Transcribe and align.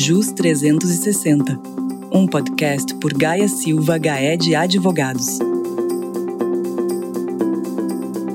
JUS 0.00 0.30
360, 0.30 1.60
um 2.12 2.24
podcast 2.24 2.94
por 3.00 3.12
Gaia 3.12 3.48
Silva 3.48 3.98
Gaed 3.98 4.54
Advogados. 4.54 5.40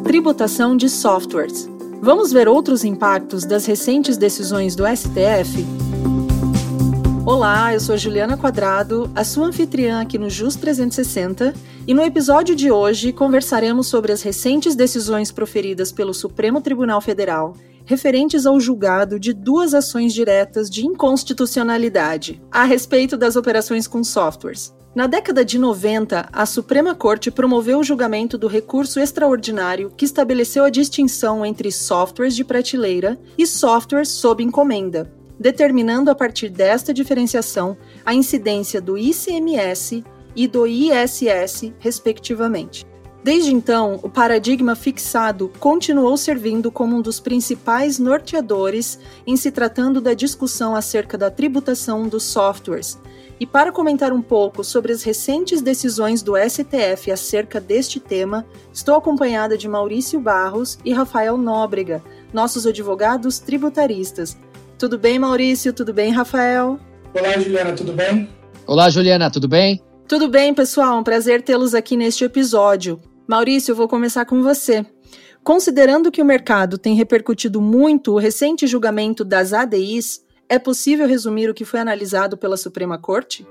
Tributação 0.04 0.76
de 0.76 0.90
softwares. 0.90 1.70
Vamos 2.02 2.34
ver 2.34 2.50
outros 2.50 2.84
impactos 2.84 3.46
das 3.46 3.66
recentes 3.66 4.18
decisões 4.18 4.76
do 4.76 4.84
STF? 4.86 5.66
Olá, 7.26 7.74
eu 7.74 7.80
sou 7.80 7.96
Juliana 7.96 8.36
Quadrado, 8.36 9.10
a 9.16 9.24
sua 9.24 9.46
anfitriã 9.46 10.02
aqui 10.02 10.18
no 10.18 10.30
JUS 10.30 10.58
360, 10.58 11.54
e 11.88 11.94
no 11.94 12.02
episódio 12.02 12.58
de 12.58 12.72
hoje 12.72 13.14
conversaremos 13.14 13.88
sobre 13.88 14.12
as 14.12 14.22
recentes 14.22 14.76
decisões 14.76 15.32
proferidas 15.32 15.94
pelo 15.94 16.14
Supremo 16.14 16.60
Tribunal 16.60 17.00
Federal 17.00 17.56
referentes 17.86 18.46
ao 18.46 18.60
julgado 18.60 19.20
de 19.20 19.34
duas 19.34 19.74
ações 19.74 20.14
diretas 20.14 20.70
de 20.70 20.86
inconstitucionalidade 20.86 22.42
a 22.52 22.64
respeito 22.64 23.18
das 23.18 23.36
operações 23.36 23.88
com 23.88 24.04
softwares. 24.04 24.74
Na 24.96 25.08
década 25.08 25.44
de 25.44 25.58
90, 25.58 26.30
a 26.32 26.46
Suprema 26.46 26.94
Corte 26.94 27.32
promoveu 27.32 27.80
o 27.80 27.84
julgamento 27.84 28.38
do 28.38 28.48
recurso 28.48 29.00
extraordinário 29.00 29.92
que 29.98 30.06
estabeleceu 30.06 30.64
a 30.64 30.70
distinção 30.70 31.44
entre 31.44 31.72
softwares 31.72 32.36
de 32.36 32.44
prateleira 32.44 33.20
e 33.36 33.48
softwares 33.48 34.10
sob 34.10 34.44
encomenda, 34.44 35.12
determinando 35.40 36.12
a 36.12 36.16
partir 36.16 36.48
desta 36.48 36.94
diferenciação 36.94 37.76
a 38.06 38.14
incidência 38.14 38.80
do 38.80 38.96
ICMS 38.96 40.04
e 40.36 40.48
do 40.48 40.68
ISS, 40.68 41.74
respectivamente. 41.80 42.93
Desde 43.24 43.54
então, 43.54 44.02
o 44.04 44.10
paradigma 44.10 44.76
fixado 44.76 45.50
continuou 45.58 46.18
servindo 46.18 46.70
como 46.70 46.98
um 46.98 47.02
dos 47.02 47.22
principais 47.22 47.98
norteadores 47.98 49.00
em 49.26 49.38
se 49.38 49.50
tratando 49.50 50.02
da 50.02 50.14
discussão 50.14 50.76
acerca 50.76 51.18
da 51.18 51.32
tributação 51.32 52.10
dos 52.10 52.24
softwares. 52.24 53.00
E 53.40 53.46
para 53.46 53.72
comentar 53.72 54.12
um 54.12 54.22
pouco 54.22 54.62
sobre 54.62 54.92
as 54.92 55.04
recentes 55.04 55.62
decisões 55.62 56.22
do 56.22 56.34
STF 56.36 57.12
acerca 57.12 57.62
deste 57.62 57.98
tema, 57.98 58.46
estou 58.74 58.96
acompanhada 58.96 59.58
de 59.58 59.70
Maurício 59.70 60.20
Barros 60.20 60.78
e 60.84 60.92
Rafael 60.92 61.38
Nóbrega, 61.38 62.04
nossos 62.34 62.68
advogados 62.68 63.40
tributaristas. 63.40 64.38
Tudo 64.78 64.98
bem, 64.98 65.18
Maurício? 65.18 65.72
Tudo 65.72 65.94
bem, 65.94 66.12
Rafael? 66.12 66.78
Olá, 67.14 67.40
Juliana, 67.40 67.72
tudo 67.72 67.94
bem? 67.94 68.30
Olá, 68.68 68.90
Juliana, 68.90 69.32
tudo 69.32 69.48
bem? 69.48 69.82
Tudo 70.10 70.28
bem, 70.28 70.54
pessoal? 70.54 71.00
Um 71.00 71.04
prazer 71.04 71.42
tê-los 71.42 71.74
aqui 71.74 71.96
neste 71.96 72.26
episódio. 72.26 73.00
Maurício, 73.28 73.72
eu 73.72 73.76
vou 73.76 73.88
começar 73.88 74.26
com 74.26 74.44
você. 74.44 74.86
Considerando 75.44 76.12
que 76.12 76.22
o 76.22 76.26
mercado 76.26 76.78
tem 76.78 76.94
repercutido 76.94 77.62
muito 77.62 78.14
o 78.14 78.18
recente 78.18 78.68
julgamento 78.68 79.24
das 79.24 79.54
ADIs, 79.54 80.22
é 80.50 80.60
possível 80.60 81.08
resumir 81.08 81.50
o 81.50 81.54
que 81.54 81.64
foi 81.64 81.80
analisado 81.80 82.38
pela 82.38 82.58
Suprema 82.58 82.98
Corte? 82.98 83.48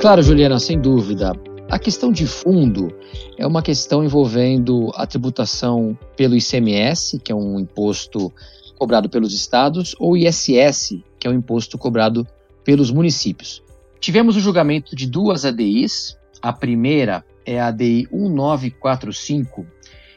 Claro, 0.00 0.22
Juliana, 0.22 0.60
sem 0.60 0.80
dúvida. 0.80 1.32
A 1.68 1.78
questão 1.78 2.12
de 2.12 2.24
fundo 2.24 2.94
é 3.36 3.44
uma 3.44 3.62
questão 3.62 4.04
envolvendo 4.04 4.92
a 4.94 5.06
tributação 5.06 5.98
pelo 6.16 6.36
ICMS, 6.36 7.18
que 7.18 7.32
é 7.32 7.34
um 7.34 7.58
imposto 7.58 8.32
cobrado 8.78 9.08
pelos 9.08 9.34
estados, 9.34 9.96
ou 9.98 10.16
ISS, 10.16 11.00
que 11.18 11.26
é 11.26 11.30
um 11.30 11.34
imposto 11.34 11.76
cobrado 11.76 12.24
pelos 12.62 12.92
municípios. 12.92 13.60
Tivemos 13.98 14.36
o 14.36 14.40
julgamento 14.40 14.94
de 14.94 15.08
duas 15.08 15.44
ADIs. 15.44 16.16
A 16.40 16.52
primeira 16.52 17.24
é 17.44 17.60
a 17.60 17.70
DI 17.70 18.08
1945, 18.12 19.66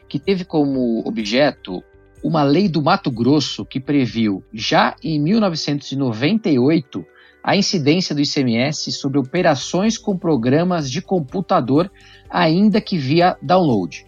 que 0.08 0.18
teve 0.18 0.44
como 0.44 1.06
objeto 1.06 1.82
uma 2.22 2.42
lei 2.42 2.68
do 2.68 2.82
Mato 2.82 3.10
Grosso 3.10 3.64
que 3.64 3.78
previu, 3.78 4.42
já 4.52 4.96
em 5.02 5.20
1998, 5.20 7.04
a 7.42 7.56
incidência 7.56 8.14
do 8.14 8.20
ICMS 8.20 8.92
sobre 8.92 9.18
operações 9.18 9.96
com 9.96 10.16
programas 10.16 10.90
de 10.90 11.00
computador, 11.00 11.90
ainda 12.28 12.80
que 12.80 12.98
via 12.98 13.36
download. 13.40 14.06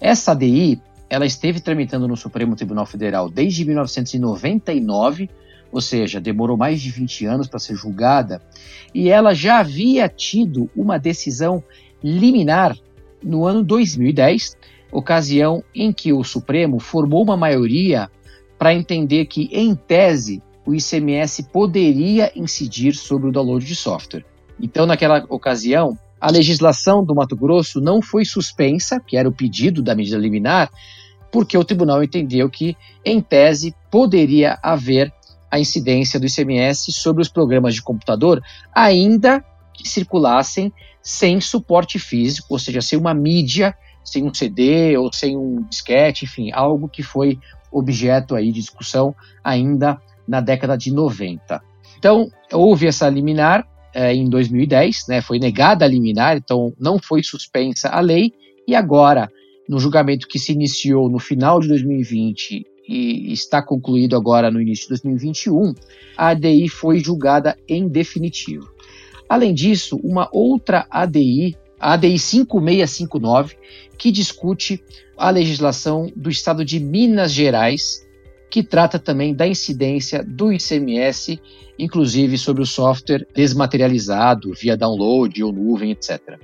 Essa 0.00 0.32
ADI 0.32 0.80
ela 1.08 1.24
esteve 1.24 1.60
tramitando 1.60 2.08
no 2.08 2.16
Supremo 2.16 2.56
Tribunal 2.56 2.86
Federal 2.86 3.30
desde 3.30 3.64
1999, 3.64 5.30
ou 5.70 5.80
seja, 5.80 6.20
demorou 6.20 6.56
mais 6.56 6.80
de 6.80 6.90
20 6.90 7.26
anos 7.26 7.48
para 7.48 7.58
ser 7.58 7.74
julgada, 7.74 8.42
e 8.92 9.08
ela 9.08 9.34
já 9.34 9.58
havia 9.58 10.08
tido 10.08 10.70
uma 10.74 10.98
decisão 10.98 11.62
liminar 12.04 12.76
no 13.22 13.46
ano 13.46 13.64
2010, 13.64 14.58
ocasião 14.92 15.64
em 15.74 15.90
que 15.90 16.12
o 16.12 16.22
Supremo 16.22 16.78
formou 16.78 17.22
uma 17.22 17.36
maioria 17.36 18.10
para 18.58 18.74
entender 18.74 19.24
que, 19.24 19.48
em 19.50 19.74
tese, 19.74 20.42
o 20.66 20.74
ICMS 20.74 21.44
poderia 21.44 22.30
incidir 22.36 22.94
sobre 22.94 23.28
o 23.28 23.32
download 23.32 23.64
de 23.64 23.74
software. 23.74 24.24
Então, 24.60 24.84
naquela 24.84 25.24
ocasião, 25.30 25.98
a 26.20 26.30
legislação 26.30 27.04
do 27.04 27.14
Mato 27.14 27.36
Grosso 27.36 27.80
não 27.80 28.00
foi 28.00 28.24
suspensa, 28.24 29.00
que 29.00 29.16
era 29.16 29.28
o 29.28 29.32
pedido 29.32 29.82
da 29.82 29.94
medida 29.94 30.16
liminar, 30.16 30.70
porque 31.32 31.58
o 31.58 31.64
tribunal 31.64 32.02
entendeu 32.02 32.48
que, 32.48 32.76
em 33.04 33.20
tese, 33.20 33.74
poderia 33.90 34.58
haver 34.62 35.12
a 35.50 35.58
incidência 35.58 36.18
do 36.20 36.26
ICMS 36.26 36.92
sobre 36.92 37.22
os 37.22 37.28
programas 37.28 37.74
de 37.74 37.82
computador, 37.82 38.42
ainda 38.72 39.44
que 39.72 39.88
circulassem 39.88 40.72
sem 41.04 41.38
suporte 41.38 41.98
físico, 41.98 42.48
ou 42.50 42.58
seja, 42.58 42.80
sem 42.80 42.98
uma 42.98 43.12
mídia, 43.12 43.76
sem 44.02 44.24
um 44.24 44.32
CD 44.32 44.96
ou 44.96 45.12
sem 45.12 45.36
um 45.36 45.62
disquete, 45.68 46.24
enfim, 46.24 46.50
algo 46.50 46.88
que 46.88 47.02
foi 47.02 47.38
objeto 47.70 48.34
aí 48.34 48.46
de 48.50 48.60
discussão 48.60 49.14
ainda 49.42 50.00
na 50.26 50.40
década 50.40 50.78
de 50.78 50.90
90. 50.90 51.60
Então, 51.98 52.28
houve 52.50 52.86
essa 52.86 53.08
liminar 53.08 53.66
é, 53.94 54.14
em 54.14 54.28
2010, 54.28 55.06
né, 55.08 55.20
foi 55.20 55.38
negada 55.38 55.84
a 55.84 55.88
liminar, 55.88 56.36
então 56.36 56.72
não 56.80 56.98
foi 56.98 57.22
suspensa 57.22 57.88
a 57.88 58.00
lei, 58.00 58.32
e 58.66 58.74
agora, 58.74 59.28
no 59.68 59.78
julgamento 59.78 60.26
que 60.26 60.38
se 60.38 60.52
iniciou 60.52 61.10
no 61.10 61.18
final 61.18 61.60
de 61.60 61.68
2020 61.68 62.66
e 62.88 63.32
está 63.32 63.62
concluído 63.62 64.16
agora 64.16 64.50
no 64.50 64.60
início 64.60 64.84
de 64.84 64.88
2021, 64.90 65.74
a 66.16 66.28
ADI 66.28 66.68
foi 66.68 66.98
julgada 66.98 67.56
em 67.68 67.88
definitivo. 67.88 68.73
Além 69.34 69.52
disso, 69.52 69.98
uma 70.04 70.28
outra 70.30 70.86
ADI, 70.88 71.56
a 71.80 71.94
ADI 71.94 72.20
5659, 72.20 73.56
que 73.98 74.12
discute 74.12 74.80
a 75.16 75.28
legislação 75.28 76.06
do 76.14 76.30
estado 76.30 76.64
de 76.64 76.78
Minas 76.78 77.32
Gerais, 77.32 78.06
que 78.48 78.62
trata 78.62 78.96
também 78.96 79.34
da 79.34 79.44
incidência 79.44 80.22
do 80.22 80.52
ICMS, 80.52 81.40
inclusive 81.76 82.38
sobre 82.38 82.62
o 82.62 82.66
software 82.66 83.26
desmaterializado 83.34 84.52
via 84.52 84.76
download 84.76 85.42
ou 85.42 85.52
nuvem, 85.52 85.90
etc. 85.90 86.38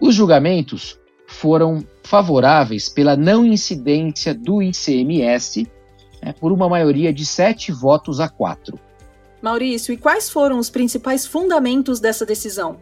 Os 0.00 0.14
julgamentos 0.14 0.98
foram 1.26 1.86
favoráveis 2.02 2.88
pela 2.88 3.14
não 3.14 3.44
incidência 3.44 4.32
do 4.32 4.62
ICMS 4.62 5.66
né, 6.22 6.32
por 6.40 6.50
uma 6.50 6.66
maioria 6.66 7.12
de 7.12 7.26
sete 7.26 7.70
votos 7.70 8.20
a 8.20 8.28
quatro. 8.30 8.80
Maurício, 9.42 9.92
e 9.92 9.96
quais 9.96 10.30
foram 10.30 10.58
os 10.58 10.70
principais 10.70 11.26
fundamentos 11.26 11.98
dessa 11.98 12.24
decisão? 12.24 12.78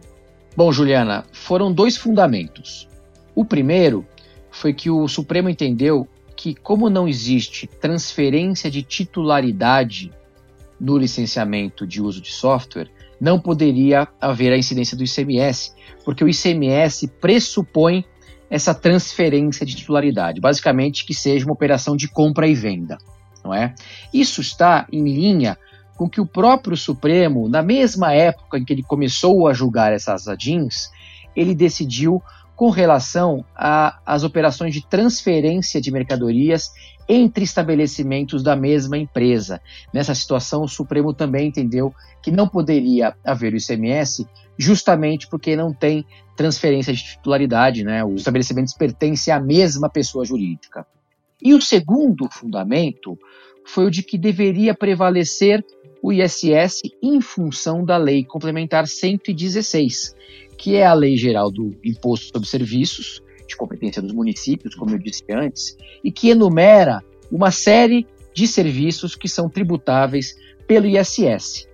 Bom, 0.55 0.71
Juliana, 0.71 1.25
foram 1.31 1.73
dois 1.73 1.97
fundamentos. 1.97 2.87
O 3.33 3.43
primeiro 3.43 4.05
foi 4.51 4.73
que 4.73 4.89
o 4.89 5.07
Supremo 5.07 5.49
entendeu 5.49 6.07
que, 6.35 6.53
como 6.53 6.89
não 6.89 7.07
existe 7.07 7.67
transferência 7.67 8.69
de 8.69 8.83
titularidade 8.83 10.11
no 10.79 10.97
licenciamento 10.97 11.87
de 11.87 12.01
uso 12.01 12.21
de 12.21 12.31
software, 12.31 12.89
não 13.19 13.39
poderia 13.39 14.07
haver 14.19 14.51
a 14.51 14.57
incidência 14.57 14.97
do 14.97 15.03
ICMS, 15.03 15.73
porque 16.03 16.23
o 16.23 16.27
ICMS 16.27 17.07
pressupõe 17.19 18.03
essa 18.49 18.73
transferência 18.73 19.65
de 19.65 19.75
titularidade, 19.75 20.41
basicamente 20.41 21.05
que 21.05 21.13
seja 21.13 21.45
uma 21.45 21.53
operação 21.53 21.95
de 21.95 22.07
compra 22.07 22.47
e 22.47 22.53
venda, 22.53 22.97
não 23.43 23.53
é? 23.53 23.73
Isso 24.13 24.41
está 24.41 24.87
em 24.91 25.03
linha 25.03 25.57
com 26.01 26.09
que 26.09 26.19
o 26.19 26.25
próprio 26.25 26.75
Supremo, 26.75 27.47
na 27.47 27.61
mesma 27.61 28.11
época 28.11 28.57
em 28.57 28.65
que 28.65 28.73
ele 28.73 28.81
começou 28.81 29.47
a 29.47 29.53
julgar 29.53 29.93
essas 29.93 30.27
ADINs, 30.27 30.89
ele 31.35 31.53
decidiu 31.53 32.19
com 32.55 32.71
relação 32.71 33.45
às 33.55 34.23
operações 34.23 34.73
de 34.73 34.83
transferência 34.83 35.79
de 35.79 35.91
mercadorias 35.91 36.71
entre 37.07 37.43
estabelecimentos 37.43 38.41
da 38.41 38.55
mesma 38.55 38.97
empresa. 38.97 39.61
Nessa 39.93 40.15
situação, 40.15 40.63
o 40.63 40.67
Supremo 40.67 41.13
também 41.13 41.49
entendeu 41.49 41.93
que 42.23 42.31
não 42.31 42.47
poderia 42.47 43.15
haver 43.23 43.53
o 43.53 43.57
ICMS, 43.57 44.27
justamente 44.57 45.27
porque 45.27 45.55
não 45.55 45.71
tem 45.71 46.03
transferência 46.35 46.91
de 46.91 47.03
titularidade, 47.03 47.83
né? 47.83 48.03
Os 48.03 48.21
estabelecimentos 48.21 48.73
pertencem 48.73 49.31
à 49.31 49.39
mesma 49.39 49.87
pessoa 49.87 50.25
jurídica. 50.25 50.83
E 51.39 51.53
o 51.53 51.61
segundo 51.61 52.27
fundamento 52.31 53.19
foi 53.63 53.85
o 53.85 53.91
de 53.91 54.01
que 54.01 54.17
deveria 54.17 54.73
prevalecer 54.73 55.63
o 56.01 56.11
ISS 56.11 56.81
em 57.01 57.21
função 57.21 57.85
da 57.85 57.97
Lei 57.97 58.23
Complementar 58.23 58.87
116, 58.87 60.15
que 60.57 60.75
é 60.75 60.85
a 60.85 60.93
Lei 60.93 61.15
Geral 61.15 61.51
do 61.51 61.75
Imposto 61.83 62.27
sobre 62.33 62.47
Serviços, 62.47 63.21
de 63.47 63.55
competência 63.55 64.01
dos 64.01 64.13
municípios, 64.13 64.75
como 64.75 64.91
eu 64.91 64.99
disse 64.99 65.23
antes, 65.29 65.77
e 66.03 66.11
que 66.11 66.29
enumera 66.29 67.03
uma 67.31 67.51
série 67.51 68.07
de 68.33 68.47
serviços 68.47 69.15
que 69.15 69.27
são 69.27 69.49
tributáveis 69.49 70.35
pelo 70.65 70.87
ISS 70.87 71.67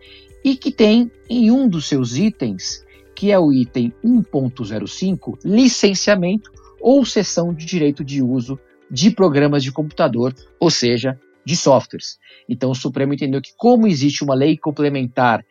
e 0.44 0.56
que 0.56 0.71
tem 0.71 1.12
em 1.30 1.51
um 1.51 1.68
dos 1.68 1.88
seus 1.88 2.18
itens, 2.18 2.85
que 3.15 3.31
é 3.31 3.39
o 3.39 3.53
item 3.53 3.94
1.05, 4.03 5.38
licenciamento 5.44 6.51
ou 6.80 7.06
cessão 7.06 7.53
de 7.53 7.65
direito 7.65 8.03
de 8.03 8.21
uso 8.21 8.59
de 8.89 9.12
programas 9.12 9.63
de 9.63 9.71
computador, 9.71 10.33
ou 10.59 10.69
seja, 10.69 11.19
de 11.47 11.55
softwares. 11.55 12.17
Então 12.49 12.69
o 12.69 12.75
Supremo 12.75 13.13
entendeu 13.13 13.41
que 13.41 13.53
como 13.55 13.88
existe 13.88 14.21
uma 14.21 14.35
lei 14.35 14.57
complementar 14.57 15.45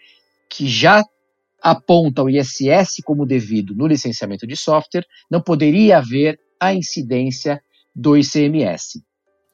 que 0.47 0.69
já 0.69 1.03
aponta 1.63 2.23
o 2.23 2.29
ISS 2.29 3.03
como 3.03 3.25
devido 3.25 3.75
no 3.75 3.87
licenciamento 3.87 4.47
de 4.47 4.55
software, 4.55 5.07
não 5.31 5.41
poderia 5.41 5.97
haver 5.97 6.39
a 6.61 6.75
incidência 6.75 7.63
do 7.95 8.15
ICMS. 8.15 9.03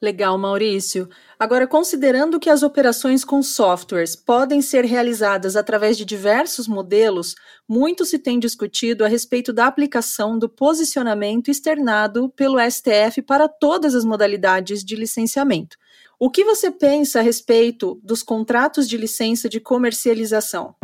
Legal, 0.03 0.37
Maurício. 0.37 1.07
Agora, 1.39 1.65
considerando 1.65 2.37
que 2.37 2.49
as 2.49 2.61
operações 2.61 3.23
com 3.23 3.41
softwares 3.41 4.17
podem 4.17 4.61
ser 4.61 4.83
realizadas 4.83 5.55
através 5.55 5.97
de 5.97 6.03
diversos 6.03 6.67
modelos, 6.67 7.35
muito 7.65 8.03
se 8.03 8.19
tem 8.19 8.37
discutido 8.37 9.05
a 9.05 9.07
respeito 9.07 9.53
da 9.53 9.65
aplicação 9.65 10.37
do 10.37 10.49
posicionamento 10.49 11.49
externado 11.49 12.27
pelo 12.35 12.59
STF 12.59 13.21
para 13.21 13.47
todas 13.47 13.95
as 13.95 14.03
modalidades 14.03 14.83
de 14.83 14.97
licenciamento. 14.97 15.77
O 16.19 16.29
que 16.29 16.43
você 16.43 16.69
pensa 16.69 17.19
a 17.19 17.21
respeito 17.21 17.97
dos 18.03 18.21
contratos 18.21 18.89
de 18.89 18.97
licença 18.97 19.47
de 19.47 19.61
comercialização? 19.61 20.75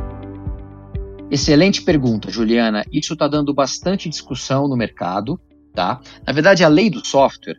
Excelente 1.30 1.82
pergunta, 1.82 2.32
Juliana. 2.32 2.86
Isso 2.90 3.12
está 3.16 3.28
dando 3.28 3.54
bastante 3.54 4.08
discussão 4.08 4.66
no 4.70 4.78
mercado, 4.78 5.38
tá? 5.76 6.00
Na 6.26 6.32
verdade, 6.32 6.64
a 6.64 6.70
lei 6.70 6.90
do 6.90 7.06
software 7.06 7.58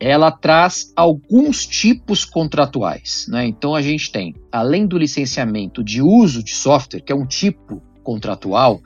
ela 0.00 0.30
traz 0.30 0.92
alguns 0.94 1.66
tipos 1.66 2.24
contratuais. 2.24 3.26
Né? 3.28 3.46
Então 3.46 3.74
a 3.74 3.82
gente 3.82 4.12
tem, 4.12 4.34
além 4.50 4.86
do 4.86 4.96
licenciamento 4.96 5.82
de 5.82 6.00
uso 6.00 6.42
de 6.42 6.54
software, 6.54 7.00
que 7.00 7.12
é 7.12 7.16
um 7.16 7.26
tipo 7.26 7.82
contratual, 8.02 8.80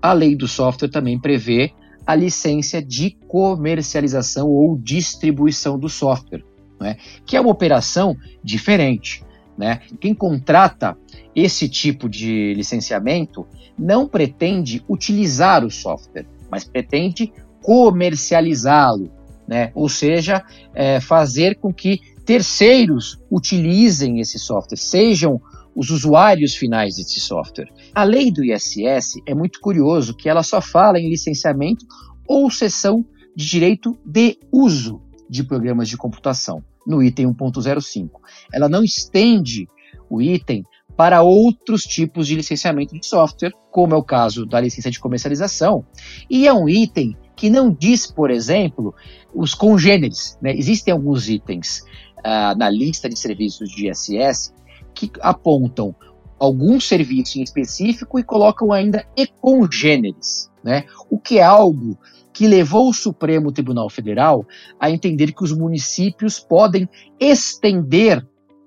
a 0.00 0.12
lei 0.12 0.36
do 0.36 0.46
software 0.46 0.90
também 0.90 1.18
prevê 1.18 1.72
a 2.06 2.14
licença 2.14 2.82
de 2.82 3.16
comercialização 3.26 4.48
ou 4.48 4.76
distribuição 4.76 5.78
do 5.78 5.88
software, 5.88 6.44
né? 6.78 6.98
que 7.24 7.36
é 7.36 7.40
uma 7.40 7.50
operação 7.50 8.14
diferente. 8.42 9.24
Né? 9.56 9.80
Quem 9.98 10.14
contrata 10.14 10.96
esse 11.34 11.68
tipo 11.68 12.08
de 12.08 12.52
licenciamento 12.54 13.46
não 13.78 14.06
pretende 14.06 14.84
utilizar 14.88 15.64
o 15.64 15.70
software, 15.70 16.26
mas 16.50 16.64
pretende 16.64 17.32
comercializá-lo, 17.62 19.10
né? 19.46 19.70
Ou 19.74 19.88
seja, 19.88 20.42
é, 20.74 21.00
fazer 21.00 21.56
com 21.56 21.72
que 21.72 22.00
terceiros 22.24 23.20
utilizem 23.30 24.20
esse 24.20 24.38
software, 24.38 24.78
sejam 24.78 25.40
os 25.74 25.90
usuários 25.90 26.54
finais 26.54 26.96
desse 26.96 27.20
software. 27.20 27.68
A 27.94 28.04
lei 28.04 28.30
do 28.30 28.44
ISS 28.44 29.20
é 29.26 29.34
muito 29.34 29.60
curioso 29.60 30.14
que 30.14 30.28
ela 30.28 30.42
só 30.42 30.60
fala 30.60 30.98
em 30.98 31.10
licenciamento 31.10 31.84
ou 32.26 32.50
cessão 32.50 33.04
de 33.34 33.46
direito 33.46 33.98
de 34.04 34.38
uso 34.52 35.02
de 35.28 35.42
programas 35.42 35.88
de 35.88 35.96
computação, 35.96 36.62
no 36.86 37.02
item 37.02 37.26
1.05. 37.26 38.08
Ela 38.52 38.68
não 38.68 38.84
estende 38.84 39.68
o 40.08 40.22
item 40.22 40.64
para 40.96 41.22
outros 41.22 41.82
tipos 41.82 42.28
de 42.28 42.36
licenciamento 42.36 42.98
de 42.98 43.04
software, 43.04 43.52
como 43.72 43.94
é 43.94 43.96
o 43.96 44.02
caso 44.02 44.46
da 44.46 44.60
licença 44.60 44.90
de 44.90 45.00
comercialização, 45.00 45.84
e 46.30 46.46
é 46.46 46.52
um 46.52 46.68
item 46.68 47.16
que 47.36 47.50
não 47.50 47.70
diz, 47.70 48.06
por 48.06 48.30
exemplo, 48.30 48.94
os 49.34 49.54
congêneres. 49.54 50.38
Né? 50.40 50.54
Existem 50.56 50.92
alguns 50.92 51.28
itens 51.28 51.80
uh, 52.18 52.56
na 52.56 52.70
lista 52.70 53.08
de 53.08 53.18
serviços 53.18 53.70
de 53.70 53.88
ISS 53.88 54.54
que 54.94 55.10
apontam 55.20 55.94
algum 56.38 56.80
serviço 56.80 57.38
em 57.38 57.42
específico 57.42 58.18
e 58.18 58.24
colocam 58.24 58.72
ainda 58.72 59.06
e 59.16 59.26
congêneres, 59.26 60.50
né? 60.62 60.84
o 61.10 61.18
que 61.18 61.38
é 61.38 61.42
algo 61.42 61.98
que 62.32 62.48
levou 62.48 62.88
o 62.88 62.94
Supremo 62.94 63.52
Tribunal 63.52 63.88
Federal 63.88 64.44
a 64.78 64.90
entender 64.90 65.32
que 65.32 65.44
os 65.44 65.52
municípios 65.52 66.40
podem 66.40 66.88
estender 67.18 68.26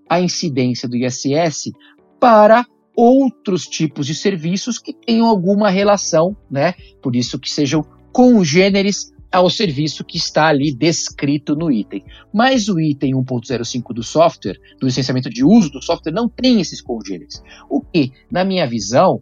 a 0.10 0.22
incidência 0.22 0.88
do 0.88 0.96
ISS 0.96 1.72
para 2.18 2.66
outros 2.96 3.68
tipos 3.68 4.08
de 4.08 4.16
serviços 4.16 4.80
que 4.80 4.94
tenham 4.94 5.28
alguma 5.28 5.70
relação, 5.70 6.36
né? 6.50 6.74
Por 7.02 7.16
isso 7.16 7.38
que 7.38 7.50
sejam 7.50 7.86
congêneres 8.12 9.12
ao 9.32 9.50
serviço 9.50 10.04
que 10.04 10.18
está 10.18 10.48
ali 10.48 10.74
descrito 10.74 11.56
no 11.56 11.72
item. 11.72 12.04
Mas 12.34 12.70
o 12.70 12.80
item 12.80 13.14
1.05 13.14 13.94
do 13.94 14.04
software, 14.04 14.60
do 14.80 14.88
licenciamento 14.88 15.30
de 15.30 15.44
uso 15.44 15.70
do 15.70 15.82
software, 15.82 16.14
não 16.14 16.30
tem 16.30 16.62
esses 16.62 16.82
congêneres. 16.82 17.44
O 17.70 17.82
que, 17.82 18.12
na 18.32 18.44
minha 18.44 18.66
visão, 18.66 19.22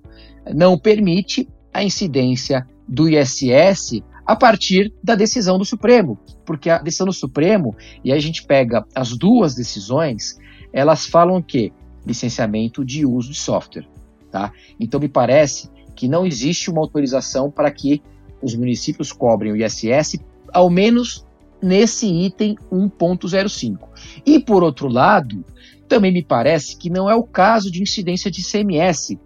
não 0.54 0.78
permite 0.78 1.48
a 1.74 1.84
incidência 1.84 2.68
do 2.88 3.10
ISS 3.10 4.02
a 4.26 4.36
partir 4.36 4.94
da 5.04 5.16
decisão 5.16 5.58
do 5.58 5.66
Supremo, 5.66 6.18
porque 6.46 6.70
a 6.70 6.80
decisão 6.80 7.06
do 7.06 7.14
Supremo, 7.14 7.76
e 8.04 8.12
aí 8.12 8.18
a 8.18 8.22
gente 8.22 8.44
pega 8.44 8.86
as 8.96 9.16
duas 9.16 9.54
decisões, 9.54 10.38
elas 10.74 11.06
falam 11.06 11.42
que 11.42 11.72
licenciamento 12.06 12.84
de 12.84 13.06
uso 13.06 13.32
de 13.32 13.38
software, 13.38 13.88
tá? 14.32 14.52
Então 14.80 15.00
me 15.00 15.08
parece 15.08 15.70
que 15.96 16.08
não 16.08 16.26
existe 16.26 16.70
uma 16.70 16.82
autorização 16.82 17.50
para 17.50 17.72
que 17.72 18.02
os 18.42 18.56
municípios 18.56 19.12
cobrem 19.12 19.52
o 19.52 19.56
ISS, 19.56 20.20
ao 20.54 20.70
menos 20.70 21.26
nesse 21.62 22.08
item 22.08 22.56
1.05. 22.72 23.90
E 24.26 24.40
por 24.40 24.64
outro 24.64 24.88
lado, 24.88 25.44
também 25.88 26.12
me 26.12 26.24
parece 26.24 26.78
que 26.78 26.90
não 26.90 27.10
é 27.10 27.16
o 27.16 27.24
caso 27.24 27.72
de 27.72 27.82
incidência 27.82 28.30
de 28.30 28.42
ICMS, 28.42 29.20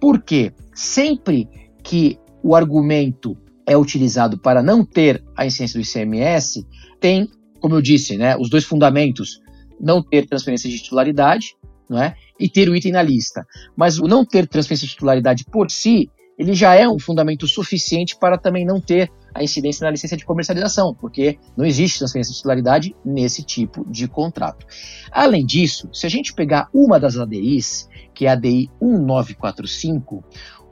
porque 0.00 0.52
sempre 0.74 1.48
que 1.82 2.18
o 2.42 2.54
argumento 2.54 3.36
é 3.66 3.76
utilizado 3.76 4.38
para 4.38 4.62
não 4.62 4.84
ter 4.84 5.24
a 5.36 5.46
incidência 5.46 5.80
do 5.80 5.84
ICMS, 5.84 6.66
tem, 7.00 7.28
como 7.60 7.74
eu 7.74 7.82
disse, 7.82 8.16
né, 8.16 8.36
os 8.36 8.48
dois 8.48 8.64
fundamentos, 8.64 9.40
não 9.80 10.02
ter 10.02 10.26
transferência 10.26 10.70
de 10.70 10.78
titularidade, 10.78 11.56
não 11.88 12.02
é? 12.02 12.14
E 12.38 12.48
ter 12.48 12.68
o 12.68 12.76
item 12.76 12.92
na 12.92 13.02
lista. 13.02 13.46
Mas 13.76 13.98
o 13.98 14.06
não 14.06 14.24
ter 14.24 14.46
transferência 14.46 14.86
de 14.86 14.92
titularidade 14.92 15.44
por 15.50 15.70
si 15.70 16.10
ele 16.38 16.54
já 16.54 16.74
é 16.74 16.88
um 16.88 16.98
fundamento 16.98 17.46
suficiente 17.46 18.16
para 18.18 18.36
também 18.36 18.64
não 18.64 18.80
ter 18.80 19.10
a 19.34 19.42
incidência 19.42 19.84
na 19.84 19.90
licença 19.90 20.16
de 20.16 20.24
comercialização, 20.24 20.94
porque 20.94 21.38
não 21.56 21.64
existe 21.64 21.98
transferência 21.98 22.32
de 22.32 22.38
titularidade 22.38 22.96
nesse 23.04 23.42
tipo 23.42 23.84
de 23.90 24.08
contrato. 24.08 24.66
Além 25.10 25.44
disso, 25.44 25.88
se 25.92 26.06
a 26.06 26.10
gente 26.10 26.34
pegar 26.34 26.68
uma 26.72 26.98
das 26.98 27.16
ADIs, 27.16 27.88
que 28.14 28.26
é 28.26 28.30
a 28.30 28.32
ADI 28.32 28.70
1945, 28.80 30.24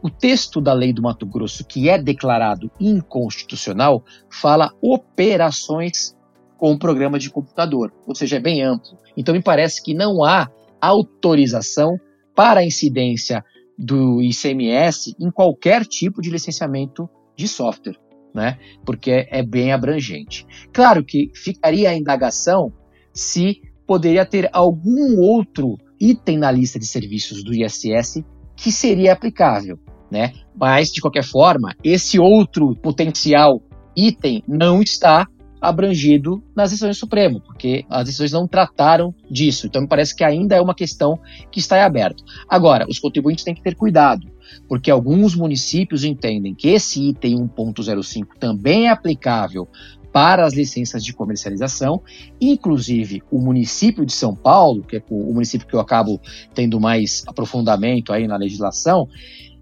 o 0.02 0.11
texto 0.11 0.61
da 0.61 0.73
lei 0.73 0.92
do 0.92 1.02
Mato 1.02 1.25
Grosso, 1.25 1.64
que 1.64 1.88
é 1.88 1.97
declarado 1.97 2.71
inconstitucional, 2.78 4.04
fala 4.30 4.73
operações 4.83 6.14
com 6.59 6.78
programa 6.78 7.18
de 7.18 7.30
computador, 7.30 7.92
ou 8.06 8.14
seja, 8.14 8.37
é 8.37 8.40
bem 8.40 8.62
amplo. 8.62 8.99
Então, 9.16 9.35
me 9.35 9.42
parece 9.42 9.83
que 9.83 9.94
não 9.94 10.23
há 10.23 10.50
autorização 10.80 11.99
para 12.35 12.61
a 12.61 12.64
incidência 12.64 13.44
do 13.78 14.23
ICMS 14.23 15.14
em 15.19 15.31
qualquer 15.31 15.85
tipo 15.85 16.23
de 16.23 16.31
licenciamento 16.31 17.09
de 17.37 17.49
software, 17.49 17.99
né? 18.35 18.59
Porque 18.85 19.26
é 19.31 19.43
bem 19.43 19.73
abrangente. 19.73 20.47
Claro 20.73 21.04
que 21.04 21.31
ficaria 21.35 21.90
a 21.90 21.97
indagação 21.97 22.73
se 23.12 23.61
poderia 23.87 24.25
ter 24.25 24.49
algum 24.52 25.19
outro 25.19 25.76
item 26.00 26.38
na 26.38 26.50
lista 26.50 26.78
de 26.78 26.87
serviços 26.87 27.43
do 27.43 27.54
ISS 27.54 28.23
que 28.57 28.71
seria 28.71 29.12
aplicável, 29.12 29.78
né? 30.11 30.33
Mas 30.57 30.90
de 30.90 31.00
qualquer 31.00 31.25
forma, 31.25 31.75
esse 31.83 32.19
outro 32.19 32.75
potencial 32.76 33.62
item 33.97 34.43
não 34.47 34.83
está 34.83 35.26
abrangido 35.64 36.44
nas 36.54 36.71
decisões 36.71 36.97
do 36.97 37.00
Supremo, 37.00 37.40
porque 37.40 37.85
as 37.88 38.04
decisões 38.04 38.33
não 38.33 38.47
trataram 38.47 39.14
disso. 39.30 39.66
Então, 39.66 39.83
me 39.83 39.88
parece 39.88 40.14
que 40.14 40.23
ainda 40.23 40.54
é 40.54 40.61
uma 40.61 40.75
questão 40.75 41.18
que 41.50 41.59
está 41.59 41.78
em 41.78 41.83
aberto. 41.83 42.23
Agora, 42.49 42.87
os 42.88 42.99
contribuintes 42.99 43.44
têm 43.44 43.54
que 43.54 43.62
ter 43.62 43.75
cuidado, 43.75 44.30
porque 44.68 44.90
alguns 44.90 45.35
municípios 45.35 46.04
entendem 46.04 46.54
que 46.54 46.68
esse 46.68 47.09
item 47.09 47.49
1.05 47.49 48.26
também 48.38 48.87
é 48.87 48.90
aplicável 48.90 49.66
para 50.12 50.44
as 50.44 50.54
licenças 50.54 51.02
de 51.02 51.12
comercialização, 51.12 52.00
inclusive 52.40 53.23
o 53.33 53.40
município 53.40 54.06
de 54.06 54.12
São 54.12 54.35
Paulo, 54.37 54.85
que 54.85 54.99
é 54.99 55.02
o 55.11 55.33
município 55.33 55.66
que 55.66 55.75
eu 55.75 55.80
acabo 55.80 56.21
tendo 56.54 56.78
mais 56.78 57.25
aprofundamento 57.26 58.12
aí 58.12 58.28
na 58.28 58.37
legislação, 58.37 59.09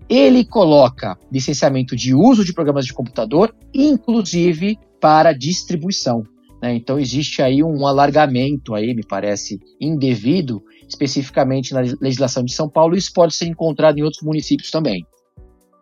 ele 0.09 0.45
coloca 0.45 1.17
licenciamento 1.31 1.97
de 1.97 2.15
uso 2.15 2.45
de 2.45 2.53
programas 2.53 2.85
de 2.85 2.93
computador, 2.93 3.55
inclusive 3.73 4.79
para 5.03 5.33
distribuição. 5.33 6.23
Né? 6.63 6.77
Então 6.77 6.97
existe 6.97 7.43
aí 7.43 7.61
um 7.61 7.85
alargamento 7.85 8.73
aí, 8.73 8.95
me 8.95 9.05
parece, 9.05 9.59
indevido, 9.81 10.63
especificamente 10.89 11.75
na 11.75 11.81
legislação 12.01 12.45
de 12.45 12.55
São 12.55 12.69
Paulo, 12.69 12.95
e 12.95 12.99
isso 12.99 13.13
pode 13.13 13.35
ser 13.35 13.47
encontrado 13.47 13.99
em 13.99 14.03
outros 14.03 14.23
municípios 14.23 14.71
também. 14.71 15.05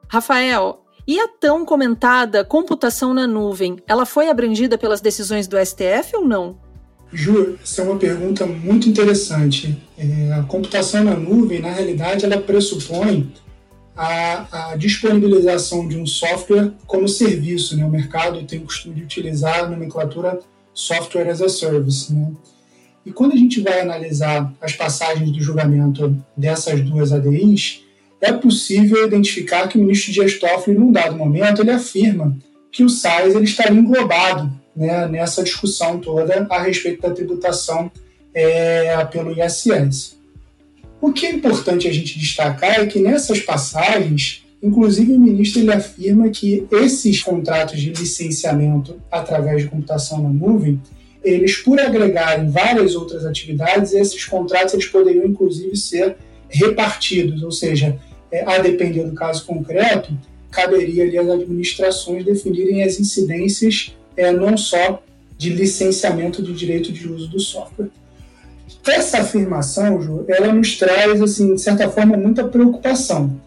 Rafael, 0.09 0.83
e 1.07 1.21
a 1.21 1.29
tão 1.29 1.67
comentada 1.67 2.45
computação 2.45 3.13
na 3.13 3.27
nuvem, 3.27 3.77
ela 3.87 4.07
foi 4.07 4.31
abrangida 4.31 4.79
pelas 4.79 5.03
decisões 5.03 5.47
do 5.47 5.59
STF 5.59 6.17
ou 6.17 6.25
não? 6.25 6.59
Ju, 7.13 7.59
essa 7.63 7.83
é 7.83 7.85
uma 7.85 7.99
pergunta 7.99 8.47
muito 8.47 8.89
interessante. 8.89 9.77
É, 9.99 10.33
a 10.33 10.45
computação 10.45 11.05
na 11.05 11.15
nuvem, 11.15 11.61
na 11.61 11.71
realidade, 11.71 12.25
ela 12.25 12.39
pressupõe 12.39 13.31
a, 13.97 14.73
a, 14.73 14.77
disponibilização 14.77 15.87
de 15.89 15.97
um 15.99 16.07
software 16.07 16.73
como 16.87 17.09
serviço. 17.09 17.77
Né? 17.77 17.85
O 17.85 17.91
mercado 17.91 18.45
tem 18.45 18.59
o 18.59 18.65
costume 18.65 18.95
de 18.95 19.03
utilizar 19.03 19.61
a 19.61 19.69
nomenclatura 19.69 20.41
Software 20.73 21.29
as 21.29 21.43
a 21.43 21.49
Service. 21.49 22.13
Né? 22.13 22.33
E 23.05 23.13
quando 23.13 23.33
a 23.33 23.37
gente 23.37 23.61
vai 23.61 23.81
analisar 23.81 24.53
as 24.61 24.73
passagens 24.73 25.31
do 25.31 25.43
julgamento 25.43 26.17
dessas 26.37 26.81
duas 26.81 27.13
ADIs, 27.13 27.83
é 28.21 28.33
possível 28.33 29.07
identificar 29.07 29.67
que 29.69 29.79
o 29.79 29.81
ministro 29.81 30.13
Dias 30.13 30.39
Toffoli, 30.39 30.77
num 30.77 30.93
dado 30.93 31.17
momento, 31.17 31.63
ele 31.63 31.71
afirma 31.71 32.37
que 32.71 32.85
o 32.85 32.89
SAIS 32.89 33.35
ele 33.35 33.45
estaria 33.45 33.79
englobado 33.79 34.53
né, 34.77 35.09
nessa 35.09 35.43
discussão 35.43 35.99
toda 35.99 36.47
a 36.49 36.63
respeito 36.63 37.03
da 37.03 37.11
tributação 37.11 37.91
é, 38.35 39.05
pelo 39.07 39.33
ISS. 39.33 40.20
O 41.01 41.13
que 41.13 41.27
é 41.27 41.33
importante 41.33 41.89
a 41.89 41.93
gente 41.93 42.19
destacar 42.19 42.81
é 42.81 42.87
que 42.87 43.01
nessas 43.01 43.41
passagens, 43.41 44.45
inclusive 44.63 45.13
o 45.13 45.19
ministro 45.19 45.61
ele 45.61 45.73
afirma 45.73 46.29
que 46.29 46.67
esses 46.71 47.23
contratos 47.23 47.81
de 47.81 47.91
licenciamento 47.91 49.01
através 49.11 49.63
de 49.63 49.69
computação 49.69 50.23
na 50.23 50.29
nuvem, 50.29 50.81
eles 51.25 51.57
por 51.57 51.81
agregarem 51.81 52.51
várias 52.51 52.95
outras 52.95 53.25
atividades, 53.25 53.93
esses 53.93 54.25
contratos 54.25 54.75
eles 54.75 54.87
poderiam 54.87 55.27
inclusive 55.27 55.77
ser 55.77 56.17
repartidos, 56.49 57.43
ou 57.43 57.53
seja, 57.53 57.99
é, 58.31 58.45
a 58.45 58.59
depender 58.59 59.05
do 59.05 59.13
caso 59.13 59.45
concreto, 59.45 60.13
caberia 60.51 61.05
ali 61.05 61.17
às 61.17 61.29
administrações 61.29 62.25
definirem 62.25 62.83
as 62.83 62.99
incidências 62.99 63.95
é, 64.17 64.33
não 64.33 64.57
só 64.57 65.03
de 65.39 65.51
licenciamento 65.51 66.43
de 66.43 66.53
direito 66.53 66.93
de 66.93 67.09
uso 67.09 67.29
do 67.29 67.41
software. 67.41 67.89
Essa 68.87 69.19
afirmação, 69.19 70.01
Ju, 70.01 70.25
ela 70.29 70.53
nos 70.53 70.79
traz, 70.79 71.21
assim, 71.21 71.55
de 71.55 71.61
certa 71.61 71.89
forma, 71.91 72.17
muita 72.17 72.45
preocupação. 72.45 73.41